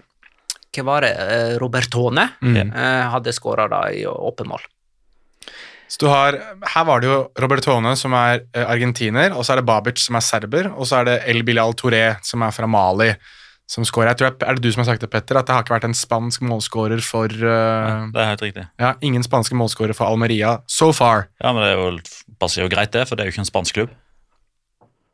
[0.75, 1.13] Hva var det?
[1.17, 2.75] Eh, Robertone mm.
[3.13, 4.67] hadde skåra i åpen mål.
[5.89, 6.35] Så du har,
[6.69, 10.19] her var det jo Robertone, som er eh, argentiner, og så er det Babic, som
[10.19, 13.09] er serber, og så er det El Bilal Touré, som er fra Mali,
[13.69, 14.11] som skårer.
[14.11, 15.73] Jeg tror jeg, Er det du som har sagt det, Petter, at det har ikke
[15.73, 18.67] vært en spansk målskårer for eh, Det er helt riktig.
[18.81, 21.25] Ja, ingen spanske målskårere for Almeria so far.
[21.41, 23.49] Ja, men Det er jo, passer jo greit, det, for det er jo ikke en
[23.49, 23.97] spansk klubb.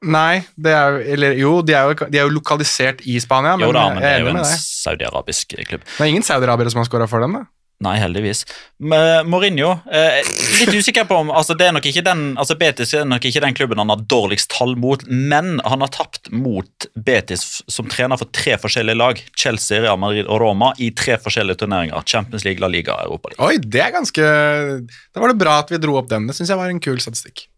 [0.06, 3.68] Nei, det er Eller jo, de er jo, de er jo lokalisert i Spania, men,
[3.68, 5.84] jo da, men det er jo en saudiarabisk klubb.
[5.86, 7.46] Det er ingen saudiarabere som har skåra for dem, da.
[7.84, 8.46] Nei, heldigvis.
[8.80, 10.22] Men Mourinho eh,
[10.62, 13.42] Litt usikker på om altså det er nok ikke den, altså Betis er nok ikke
[13.44, 18.20] den klubben han har dårligst tall mot, men han har tapt mot Betis som trener
[18.22, 19.20] for tre forskjellige lag.
[19.36, 22.08] Chelsea, Real Madrid og Roma i tre forskjellige turneringer.
[22.08, 23.44] Champions League, La Liga Europa League.
[23.44, 26.30] Oi, det er ganske Da var det bra at vi dro opp den.
[26.32, 27.50] Det syns jeg var en kul statistikk.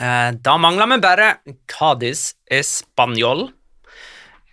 [0.00, 1.26] Eh, da mangler vi bare
[1.68, 3.50] Cádiz Español.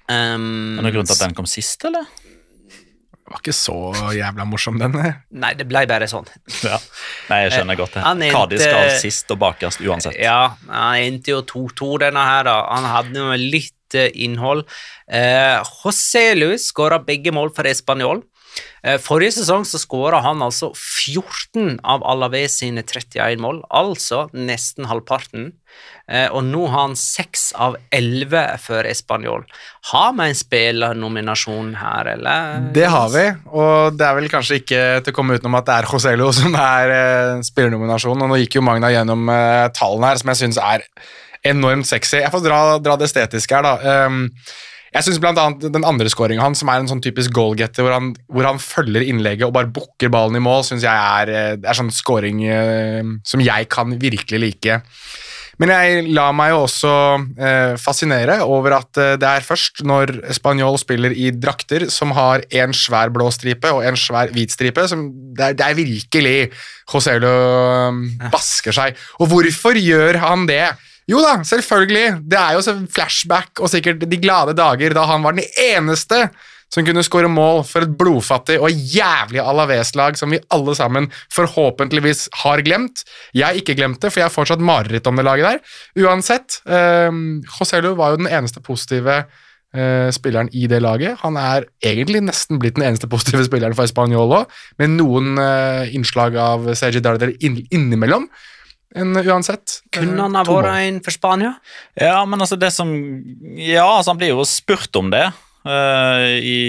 [0.09, 2.07] Um, Er det noen grunn til at den kom sist, eller?
[2.09, 3.75] Det var ikke så
[4.17, 4.95] jævla morsom, den.
[5.37, 6.25] Nei, det ble bare sånn.
[6.65, 6.79] Ja.
[7.29, 8.03] Nei, jeg skjønner godt det.
[8.25, 10.17] Endte- skal sist og bakerst uansett.
[10.17, 12.43] Ja, han endte jo 2-2, denne her.
[12.49, 12.55] da.
[12.73, 14.65] Han hadde jo litt eh, innhold.
[15.07, 18.23] Eh, Joselu skåra begge mål for Español.
[18.83, 24.87] Eh, forrige sesong så skåra han altså 14 av Alaves sine 31 mål, altså nesten
[24.87, 25.51] halvparten.
[26.09, 29.43] Eh, og nå har han 6 av 11 for Español.
[29.91, 32.69] Har vi en spillernominasjon her, eller?
[32.75, 35.77] Det har vi, og det er vel kanskje ikke til å komme utenom at det
[35.77, 38.25] er Joselo som er eh, spillernominasjonen.
[38.25, 39.27] Og nå gikk jo Magna gjennom
[39.75, 40.87] tallene her, som jeg syns er
[41.47, 42.19] enormt sexy.
[42.23, 44.07] Jeg får dra, dra det estetiske her, da.
[44.07, 44.25] Um,
[44.93, 47.95] jeg synes blant annet Den andre skåringen hans, som er en sånn typisk goalgetter, hvor
[47.95, 51.55] han, hvor han følger innlegget og bare bukker ballen i mål, syns jeg er, eh,
[51.61, 54.79] er sånn scoring eh, som jeg kan virkelig like.
[55.59, 56.91] Men jeg lar meg jo også
[57.35, 62.45] eh, fascinere over at eh, det er først når Spanjol spiller i drakter som har
[62.61, 66.37] en svær blå stripe og en svær hvit stripe, som det er, det er virkelig
[66.87, 69.03] Joselo eh, basker seg.
[69.19, 70.63] Og hvorfor gjør han det?
[71.09, 72.21] Jo da, selvfølgelig.
[72.29, 76.27] Det er jo så flashback og sikkert de glade dager da han var den eneste
[76.69, 82.27] som kunne skåre mål for et blodfattig og jævlig Alaves-lag som vi alle sammen forhåpentligvis
[82.43, 83.01] har glemt.
[83.33, 85.77] Jeg har ikke glemt det, for jeg har fortsatt mareritt om det laget der.
[86.05, 87.09] Uansett, eh,
[87.57, 89.23] Joselu var jo den eneste positive
[89.73, 91.17] eh, spilleren i det laget.
[91.23, 95.89] Han er egentlig nesten blitt den eneste positive spilleren for Spanjol òg, med noen eh,
[95.97, 98.29] innslag av Sergi Darder inn, innimellom.
[98.95, 101.53] Men uansett eh, Kunne han ha vært en for Spania?
[101.99, 102.89] Ja, men altså det som
[103.59, 106.59] Ja, altså han blir jo spurt om det eh, i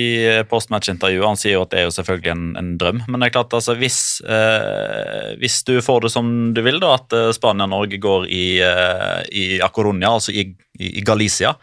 [0.51, 1.27] postmatch-intervjuet.
[1.27, 3.57] Han sier jo at det er jo selvfølgelig en, en drøm, men det er klart
[3.57, 7.73] altså hvis, eh, hvis du får det som du vil, da, at eh, Spania og
[7.73, 11.55] Norge går i, uh, i A altså i, i, i Galicia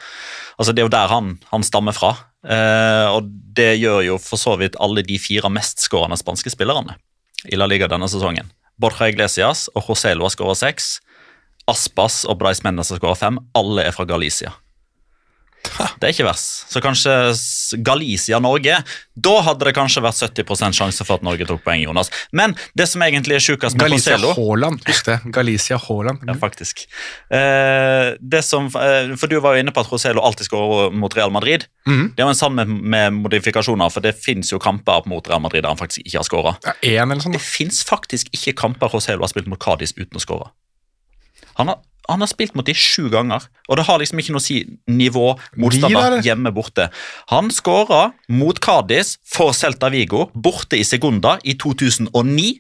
[0.57, 2.15] altså Det er jo der han, han stammer fra.
[2.47, 3.27] Eh, og
[3.57, 6.95] det gjør jo for så vidt alle de fire mestskårende spanske spillerne
[7.47, 8.49] i La Liga denne sesongen.
[8.77, 10.99] Borja Iglesias og José Lo skårer seks.
[11.67, 13.39] Aspas og Brais Mendes skårer fem.
[13.57, 14.53] Alle er fra Galicia.
[15.99, 16.67] Det er ikke verst.
[16.71, 17.13] Så kanskje
[17.85, 18.79] Galicia-Norge
[19.17, 22.11] Da hadde det kanskje vært 70% sjanse for at Norge tok poeng, Jonas.
[22.35, 24.83] Men det som egentlig er sjukest med Galicia José Lo Haaland.
[24.87, 25.17] Husk det.
[25.33, 26.25] Galicia Haaland.
[26.27, 26.85] ja, faktisk.
[27.33, 31.15] Eh, det som, eh, for Du var jo inne på at Roselo alltid skårer mot
[31.17, 31.65] Real Madrid.
[31.87, 32.13] Mhm.
[32.15, 35.41] Det er jo en sammen med, med modifikasjoner, for det fins jo kamper mot Real
[35.41, 36.55] Madrid der han faktisk ikke har skåra.
[36.83, 37.33] Ja, sånn.
[37.33, 40.51] Det fins faktisk ikke kamper Roselo har spilt mot Cádiz uten å skåre.
[41.57, 44.43] Han har, han har spilt mot de sju ganger, og det har liksom ikke noe
[44.43, 46.89] å si nivå, motstander, hjemme, borte.
[47.33, 52.55] Han skåra mot Cádiz for Celta Vigo, borte i Segunda i 2009.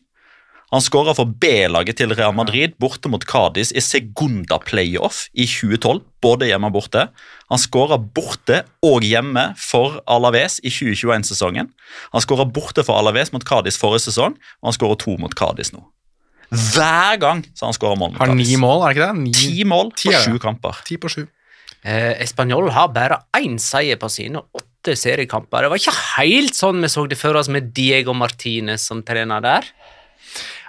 [0.75, 6.01] Han skåra for B-laget til Real Madrid borte mot Cádiz i Segunda playoff i 2012,
[6.19, 7.05] både hjemme og borte.
[7.47, 11.71] Han skåra borte og hjemme for Alaves i 2021-sesongen.
[12.11, 15.71] Han skåra borte for Alaves mot Cádiz forrige sesong, og han skårer to mot Cádiz
[15.71, 15.85] nå.
[16.51, 19.23] Hver gang så han skårer mål Har ni mål, er det ikke det?
[19.23, 20.79] Ni, Ti mål på sju kamper.
[20.87, 21.25] ti på sju.
[21.83, 25.61] Eh, Español har bare én seier på sine åtte seriekamper.
[25.67, 29.41] Det var ikke helt sånn vi så det før oss med Diego Martinez som trener
[29.43, 29.67] der.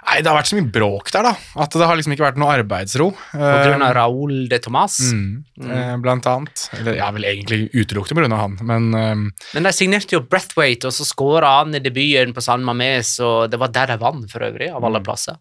[0.09, 1.33] Nei, Det har vært så mye bråk der, da.
[1.61, 3.09] At det har liksom ikke vært noe arbeidsro.
[3.35, 4.95] Av Eh, Raúl de Tomàs?
[5.13, 6.69] mm, eh, blant annet.
[6.79, 9.15] Eller ja, vel egentlig utelukkende av han, men eh,
[9.53, 13.51] Men de signerte jo Breathwaite, og så skåra han i debuten på San Mames, og
[13.51, 15.35] det var der de vant, for øvrig, av alle plasser.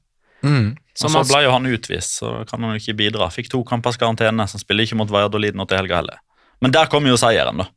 [0.49, 0.69] Mm.
[0.99, 3.29] Og så ble jo han utvist, så kan han jo ikke bidra.
[3.31, 6.23] Fikk to kampers karantene, så han spiller ikke mot Valladolid nå til helga heller.
[6.59, 7.69] Men der kommer jo seieren, da.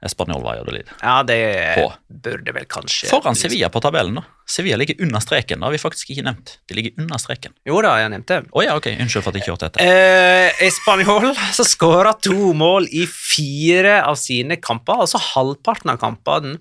[0.00, 0.88] Español Valladolid.
[1.02, 1.92] Ja, det På.
[2.08, 4.14] burde vel kanskje Foran Sevilla på tabellen.
[4.14, 4.22] da.
[4.48, 5.60] Sevilla ligger under streken.
[5.60, 6.58] Det har vi faktisk ikke nevnt.
[6.68, 7.52] De ligger under streken.
[7.68, 8.48] Jo da, jeg nevnte det.
[8.52, 8.88] Oh, ja, ok.
[8.96, 9.84] Unnskyld for at jeg ikke hørte etter.
[9.84, 16.56] Eh, Espanol som skåra to mål i fire av sine kamper, altså halvparten av kampene,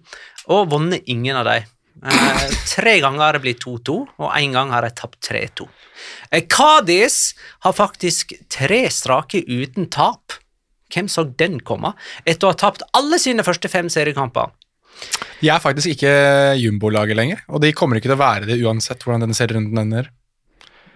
[0.52, 1.70] og vunnet ingen av dem.
[2.00, 5.68] Eh, tre ganger har det blitt 2-2, og én gang har de tapt 3-2.
[6.32, 7.36] Eh, Cádiz
[7.66, 10.38] har faktisk tre strake uten tap.
[10.90, 11.94] Hvem så den komme?
[12.26, 14.54] Etter å ha tapt alle sine første fem seriekamper.
[15.40, 16.14] De er faktisk ikke
[16.60, 20.10] jumbolaget lenger, og de kommer ikke til å være det uansett hvordan denne serierunden ender.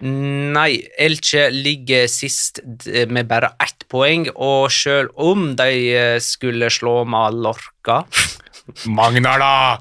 [0.04, 2.58] Nei, Elche ligger sist
[3.08, 8.02] med bare ett poeng, og selv om de eh, skulle slå Mallorca
[8.88, 9.78] Magnar, da!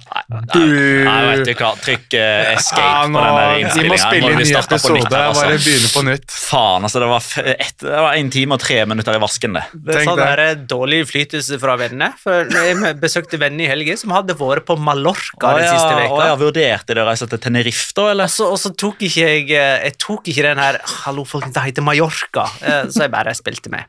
[0.52, 1.70] Nei, vet du hva.
[1.80, 4.98] Trykk uh, escape Ja, på nå, den der vi må spille inn ny episode.
[4.98, 5.46] nytt her, altså.
[5.48, 6.26] Bare begynne på nytt.
[6.36, 7.00] Faen, altså.
[7.04, 9.64] Det var, et, det var en time og tre minutter i vasken, det.
[9.72, 10.34] Det er Tenk sånn deg.
[10.42, 12.12] der dårlig innflytelse fra vennene.
[12.20, 16.28] For Jeg besøkte venner i helgen som hadde vært på Mallorca den siste Å veka.
[16.34, 18.28] ja, vurderte de å reise til Tenerife, da, eller?
[18.28, 21.56] Og så, og så tok ikke jeg eh, Jeg tok ikke den her Hallo, folkens,
[21.56, 22.50] det heter Mallorca.
[22.60, 23.88] Eh, Så jeg bare spilte med.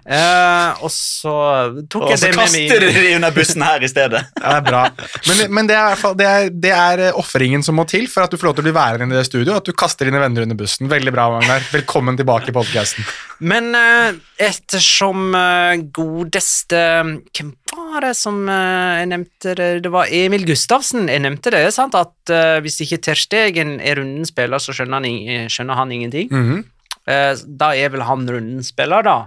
[0.00, 1.32] Eh, og så
[1.92, 4.22] tok Og jeg det med kaster meg de de under bussen her i stedet.
[4.40, 4.82] Ja, det er bra.
[5.28, 8.24] Men, men det er, i det er, det er eh, ofringen som må til for
[8.24, 9.60] at du får lov til å bli værende i det studioet.
[9.60, 10.88] At du kaster dine venner under bussen.
[10.90, 11.66] Veldig bra, Magnar.
[11.74, 13.06] Velkommen tilbake i podkasten.
[13.44, 14.18] Men eh,
[14.50, 16.80] ettersom eh, godeste
[17.36, 19.70] Hvem var det som eh, jeg nevnte det?
[19.84, 21.62] Det var Emil Gustavsen jeg nevnte det.
[21.76, 21.96] sant?
[21.98, 26.32] At eh, hvis ikke Terstegen er rundens spiller, så skjønner han, skjønner han ingenting.
[26.32, 26.60] Mhm.
[26.64, 26.76] Eh,
[27.46, 29.18] da er vel han rundens spiller, da.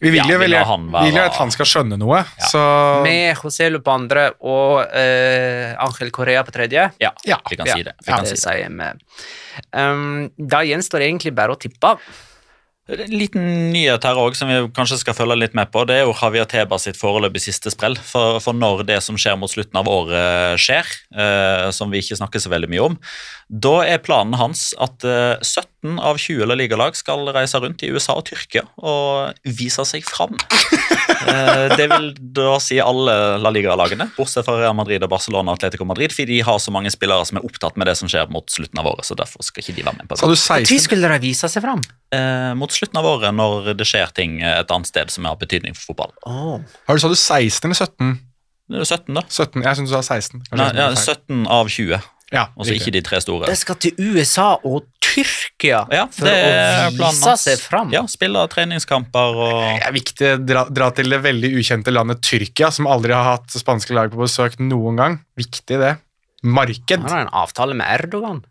[0.00, 2.20] Vi vil jo ja, vil han være- vil at han skal skjønne noe,
[2.50, 6.90] så Med José Lu på andre og eh, Angel Correa på tredje.
[7.00, 7.38] Ja, Ja.
[7.48, 7.94] vi kan Ja, si det.
[8.04, 8.92] Vi Ja, kan det si det.
[9.72, 11.96] Um, da gjenstår det egentlig bare å tippe.
[12.88, 16.06] En liten nyhet her også, som vi kanskje skal følge litt med på, det er
[16.06, 17.98] jo Javier Teba sitt foreløpig siste sprell.
[18.00, 22.16] For, for når det som skjer mot slutten av året skjer, eh, som vi ikke
[22.16, 22.96] snakker så veldig mye om,
[23.48, 27.92] da er planen hans at eh, 17 av 20 eller Liga-lag skal reise rundt i
[27.92, 30.38] USA og Tyrkia og vise seg fram.
[31.28, 35.58] Eh, det vil da si alle La Liga-lagene, bortsett fra Real Madrid og Barcelona og
[35.58, 38.30] Atletico Madrid, fordi de har så mange spillere som er opptatt med det som skjer
[38.32, 39.04] mot slutten av året.
[39.08, 40.30] så derfor skal ikke de være med på det.
[40.30, 41.82] Når skulle de vise seg fram?
[42.14, 45.76] Eh, mot slutten av året, når det skjer ting et annet sted som har betydning
[45.76, 46.14] for fotball.
[46.24, 46.80] Oh.
[46.88, 48.16] Har du Sa du 16 eller 17?
[48.68, 49.22] Det er 17, da.
[49.24, 50.42] 17, Jeg syns du sa 16.
[50.50, 53.48] Kanskje Nei, ja, 17 av 20, Ja, altså ikke de tre store.
[53.48, 57.88] De skal til USA og Tyrkia Ja, for det å vise seg fram.
[57.94, 62.20] Ja, spille treningskamper og Det er viktig å dra, dra til det veldig ukjente landet
[62.28, 65.18] Tyrkia, som aldri har hatt spanske lag på besøk noen gang.
[65.40, 65.96] Viktig, det.
[66.44, 67.00] Marked.
[67.00, 68.44] Han har en avtale med Erdogan.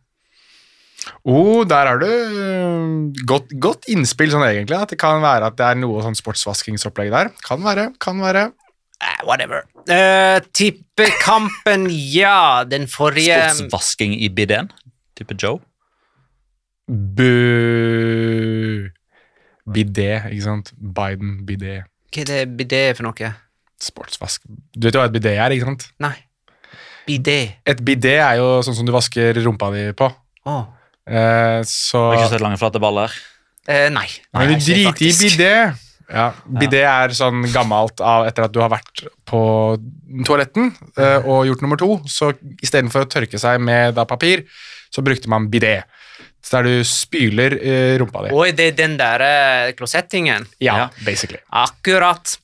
[1.24, 5.60] Oh, der er du øh, godt, godt innspill sånn egentlig, at det kan være at
[5.60, 7.30] det er noe sånn sportsvaskingsopplegg der.
[7.46, 8.50] Kan være, kan være.
[8.98, 9.64] Eh, whatever.
[9.86, 12.64] Uh, tippekampen, ja.
[12.66, 14.72] Den forrige sportsvasking i bidén.
[15.18, 15.60] Type Joe.
[16.88, 17.32] Bø...
[19.68, 20.72] Bidé, ikke sant?
[20.80, 21.82] Biden, bidé.
[22.14, 23.32] Hva er det bidé for noe?
[23.84, 24.46] Sportsvask.
[24.48, 25.90] Du vet jo hva et bidé er, ikke sant?
[26.02, 26.16] Nei.
[27.08, 27.40] Bidé.
[27.68, 30.08] Et bidé er jo sånn som du vasker rumpa di på.
[30.48, 30.64] Oh.
[31.08, 33.14] Eh, så Har ikke sett lange, flate baller.
[33.68, 34.08] Eh, nei.
[34.36, 35.54] Men du driter i bidé.
[36.08, 39.42] Ja, Bidé er sånn gammelt av etter at du har vært på
[40.28, 41.90] toaletten eh, og gjort nummer to.
[42.08, 42.30] Så
[42.64, 44.46] istedenfor å tørke seg med da, papir,
[44.94, 45.82] så brukte man bidé.
[46.40, 48.32] Så der du spyler eh, rumpa di.
[48.32, 50.48] Oi, det er den der eh, klosettingen.
[50.64, 50.90] Ja, Ja.
[51.04, 51.42] basically.
[51.52, 52.38] Akkurat.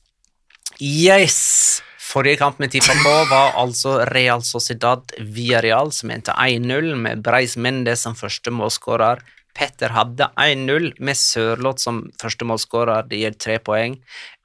[0.80, 1.80] Yes!
[2.04, 7.56] Forrige kamp vi tippa på, var altså Real Sociedad Villarreal, som endte 1-0 med Breis
[7.56, 9.22] Mendes som første målskårer.
[9.54, 13.06] Petter hadde 1-0 med Sørloth som førstemålsskårer.
[13.10, 13.96] Det gir tre poeng.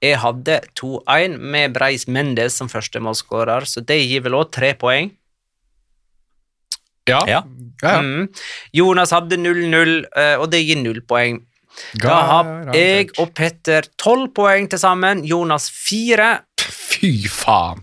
[0.04, 5.10] Jeg hadde 2-1 med Breis Mendes som førstemålsskårer, så det gir vel òg tre poeng.
[7.10, 7.24] Ja.
[7.26, 7.42] Ja.
[7.82, 8.00] ja, ja.
[8.06, 8.28] Mm.
[8.78, 11.42] Jonas hadde 0-0, eh, og det gir null poeng.
[12.02, 15.24] Da har jeg og Petter tolv poeng til sammen.
[15.28, 16.32] Jonas fire.
[16.60, 17.80] Fy faen.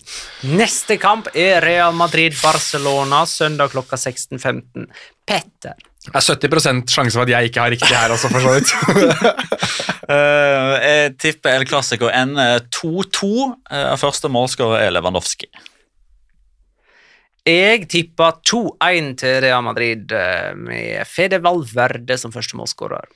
[0.59, 4.87] Neste kamp er Real Madrid-Barcelona søndag klokka 16.15.
[5.27, 5.79] Petter.
[6.07, 8.75] Det er 70% sjanse for at jeg ikke har riktig her også, for så vidt.
[10.07, 13.27] Eh, jeg tipper El Clásico ender 2-2.
[13.67, 15.49] Uh, første målskårer er Lewandowski.
[17.47, 23.07] Jeg tippa 2-1 til Real Madrid eh, med Fede Valverde som første målskårer.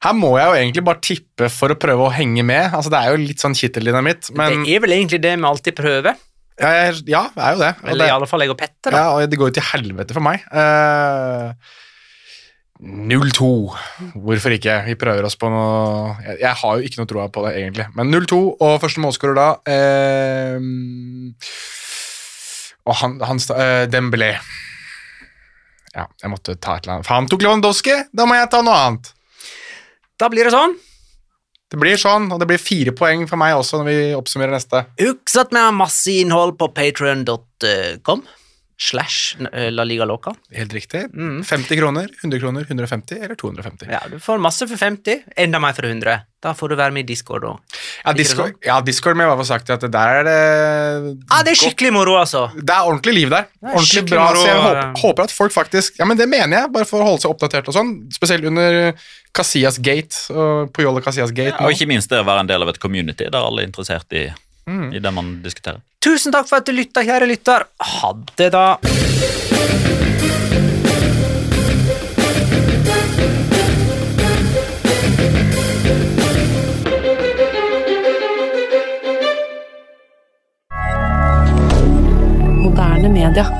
[0.00, 2.72] Her må jeg jo egentlig bare tippe for å prøve å henge med.
[2.72, 5.76] Altså, Det er jo litt sånn kitteldynamitt, men Det er vel egentlig det vi alltid
[5.76, 6.16] prøver.
[6.60, 7.74] Ja, jeg, ja, det er jo det.
[7.84, 8.92] Eller det i alle fall jeg og Petter.
[8.92, 8.96] da.
[8.96, 10.44] Ja, og det går jo til helvete for meg.
[10.52, 11.54] Uh,
[12.80, 13.46] 0-2.
[14.16, 14.78] Hvorfor ikke?
[14.86, 17.86] Vi prøver oss på noe Jeg, jeg har jo ikke noe troa på det, egentlig.
[17.96, 20.56] Men 0-2, og første målskårer da eh,
[22.88, 24.32] Og han, han eh, Dembélé.
[25.92, 27.08] Ja, jeg måtte ta et eller annet.
[27.08, 29.12] For han tok Lewandowski, da må jeg ta noe annet.
[30.20, 30.78] Da blir det sånn.
[31.70, 34.82] Det blir sånn, og det blir fire poeng for meg også når vi oppsummerer neste.
[34.98, 38.24] Husk at vi har masse innhold på patrion.com
[38.80, 40.32] slash eh, La Liga Loca.
[40.56, 41.02] Helt riktig.
[41.44, 43.90] 50 kroner, 100 kroner, 150 eller 250.
[43.92, 46.22] Ja, du får masse for 50, enda mer for 100.
[46.40, 47.58] Da får du være med i Discord òg.
[48.06, 50.38] Ja, Discord, ja, Discord med bare sagt at der er det
[51.28, 52.46] Ah, det er skikkelig moro, altså.
[52.56, 53.50] Det er ordentlig liv der.
[53.60, 54.24] er Ordentlig bra.
[54.30, 57.04] moro, Så jeg håper, håper at folk faktisk Ja, men det mener jeg, bare for
[57.04, 57.92] å holde seg oppdatert og sånn.
[58.16, 58.94] Spesielt under
[59.36, 60.72] Casillas Gate og
[61.04, 61.60] Casillas Gate.
[61.60, 64.08] Og ikke minst det å være en del av et community der alle er interessert
[64.16, 64.30] i,
[64.96, 65.84] i det man diskuterer.
[66.00, 67.66] Tusen takk for at du lytta, kjære lytter.
[67.76, 68.78] Ha det, da.
[82.64, 83.59] Moderne.